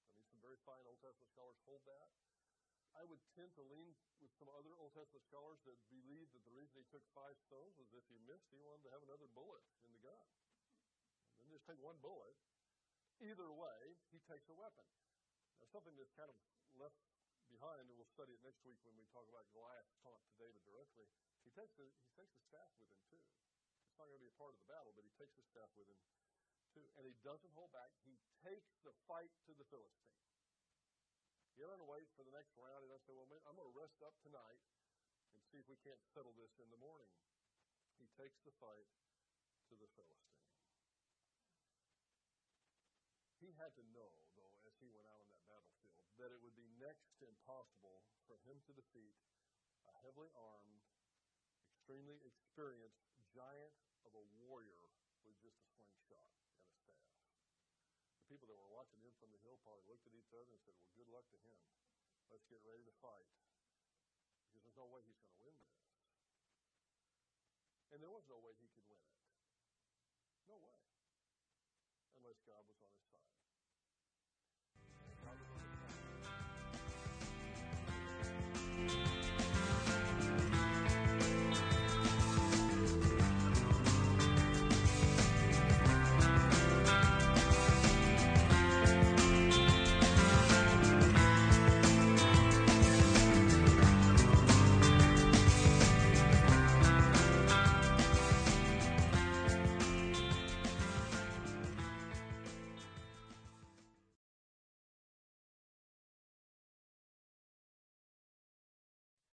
I 0.07 0.15
mean, 0.15 0.25
some 0.31 0.39
very 0.39 0.57
fine 0.63 0.81
Old 0.87 1.03
Testament 1.03 1.29
scholars 1.35 1.59
hold 1.67 1.83
that. 1.85 2.07
I 2.97 3.05
would 3.05 3.21
tend 3.37 3.53
to 3.59 3.63
lean 3.69 3.93
with 4.17 4.33
some 4.39 4.49
other 4.49 4.73
Old 4.79 4.95
Testament 4.97 5.21
scholars 5.27 5.61
that 5.69 5.77
believe 5.91 6.31
that 6.33 6.43
the 6.47 6.55
reason 6.55 6.79
he 6.81 6.87
took 6.89 7.05
five 7.13 7.37
stones 7.45 7.77
was 7.77 7.91
if 7.93 8.07
he 8.09 8.17
missed, 8.25 8.49
he 8.49 8.57
wanted 8.63 8.87
to 8.87 8.91
have 8.95 9.03
another 9.05 9.29
bullet 9.35 9.61
in 9.85 9.93
the 9.93 10.01
gun. 10.01 10.25
And 11.37 11.43
then 11.43 11.53
just 11.53 11.67
take 11.69 11.77
one 11.83 11.99
bullet. 12.01 12.33
Either 13.19 13.51
way, 13.51 13.79
he 14.09 14.23
takes 14.25 14.47
a 14.49 14.55
weapon. 14.55 14.87
Now, 15.59 15.67
something 15.69 15.93
that's 15.99 16.15
kind 16.15 16.31
of 16.31 16.37
left 16.79 16.97
behind, 17.49 17.89
and 17.89 17.97
we'll 17.97 18.09
study 18.13 18.37
it 18.37 18.41
next 18.45 18.61
week 18.63 18.77
when 18.85 18.95
we 18.95 19.03
talk 19.09 19.25
about 19.27 19.49
Goliath's 19.51 19.97
taunt 20.05 20.21
to 20.29 20.33
David 20.37 20.61
directly. 20.63 21.09
He 21.41 21.51
takes 21.51 21.73
the, 21.75 21.89
he 21.89 22.11
takes 22.13 22.31
the 22.37 22.45
staff 22.45 22.69
with 22.77 22.87
him, 22.93 23.01
too. 23.09 23.21
It's 23.89 23.97
not 23.97 24.07
going 24.07 24.21
to 24.21 24.25
be 24.25 24.31
a 24.31 24.39
part 24.39 24.53
of 24.53 24.59
the 24.61 24.69
battle, 24.69 24.93
but 24.93 25.03
he 25.03 25.13
takes 25.17 25.35
the 25.35 25.45
staff 25.49 25.67
with 25.73 25.89
him, 25.89 25.99
too. 26.71 26.85
And 26.95 27.03
he 27.03 27.17
doesn't 27.25 27.51
hold 27.57 27.73
back. 27.73 27.89
He 28.05 28.15
takes 28.45 28.77
the 28.85 28.93
fight 29.09 29.33
to 29.49 29.51
the 29.57 29.65
Philistine. 29.67 30.15
He 31.57 31.67
doesn't 31.67 31.89
wait 31.91 32.07
for 32.15 32.23
the 32.23 32.31
next 32.31 32.55
round. 32.55 32.85
He 32.85 32.87
doesn't 32.87 33.03
say, 33.03 33.15
well, 33.17 33.27
I'm 33.43 33.59
going 33.59 33.67
to 33.67 33.75
rest 33.75 33.99
up 33.99 34.15
tonight 34.23 34.63
and 35.35 35.43
see 35.51 35.59
if 35.59 35.67
we 35.67 35.75
can't 35.83 35.99
settle 36.15 36.31
this 36.39 36.55
in 36.63 36.71
the 36.71 36.79
morning. 36.79 37.11
He 37.99 38.07
takes 38.15 38.39
the 38.47 38.55
fight 38.63 38.87
to 39.67 39.75
the 39.75 39.91
Philistine. 39.91 40.39
He 43.43 43.51
had 43.59 43.75
to 43.75 43.83
know, 43.91 44.23
though, 44.39 44.55
as 44.67 44.75
he 44.79 44.87
went 44.87 45.07
out 45.11 45.19
on 45.19 45.27
that 45.35 45.38
battlefield, 45.49 46.05
that 46.21 46.29
it 46.29 46.39
would 46.39 46.53
be 46.53 46.69
next 46.77 47.11
to 47.17 47.25
impossible 47.25 48.05
for 48.29 48.37
him 48.45 48.61
to 48.69 48.71
defeat 48.77 49.17
a 49.89 49.93
heavily 50.05 50.29
armed, 50.37 50.85
extremely 51.65 52.21
experienced 52.21 53.01
giant 53.33 53.73
of 54.05 54.13
a 54.13 54.23
warrior 54.45 54.93
with 55.25 55.35
just 55.41 55.57
a 55.57 55.67
slingshot 55.73 56.29
and 56.53 56.61
a 56.61 56.73
staff. 56.77 57.09
The 58.21 58.27
people 58.29 58.45
that 58.45 58.57
were 58.57 58.69
watching 58.69 59.01
him 59.01 59.13
from 59.17 59.33
the 59.33 59.41
hill 59.41 59.57
probably 59.65 59.85
looked 59.89 60.05
at 60.05 60.13
each 60.13 60.29
other 60.37 60.53
and 60.53 60.61
said, 60.61 60.77
Well, 60.77 60.93
good 60.93 61.09
luck 61.09 61.25
to 61.33 61.39
him. 61.41 61.57
Let's 62.29 62.45
get 62.45 62.61
ready 62.61 62.85
to 62.85 62.93
fight. 63.01 63.25
Because 64.45 64.61
there's 64.61 64.77
no 64.77 64.85
way 64.85 65.01
he's 65.01 65.17
going 65.17 65.33
to 65.33 65.41
win 65.41 65.57
this. 65.65 65.81
And 67.89 67.97
there 68.05 68.13
was 68.13 68.25
no 68.29 68.37
way 68.37 68.53
he 68.61 68.69
could 68.69 68.85
win 68.85 69.01
it. 69.01 69.17
No 70.45 70.61
way. 70.61 70.77
Unless 72.21 72.37
God 72.45 72.61
was 72.69 72.77
on 72.85 72.88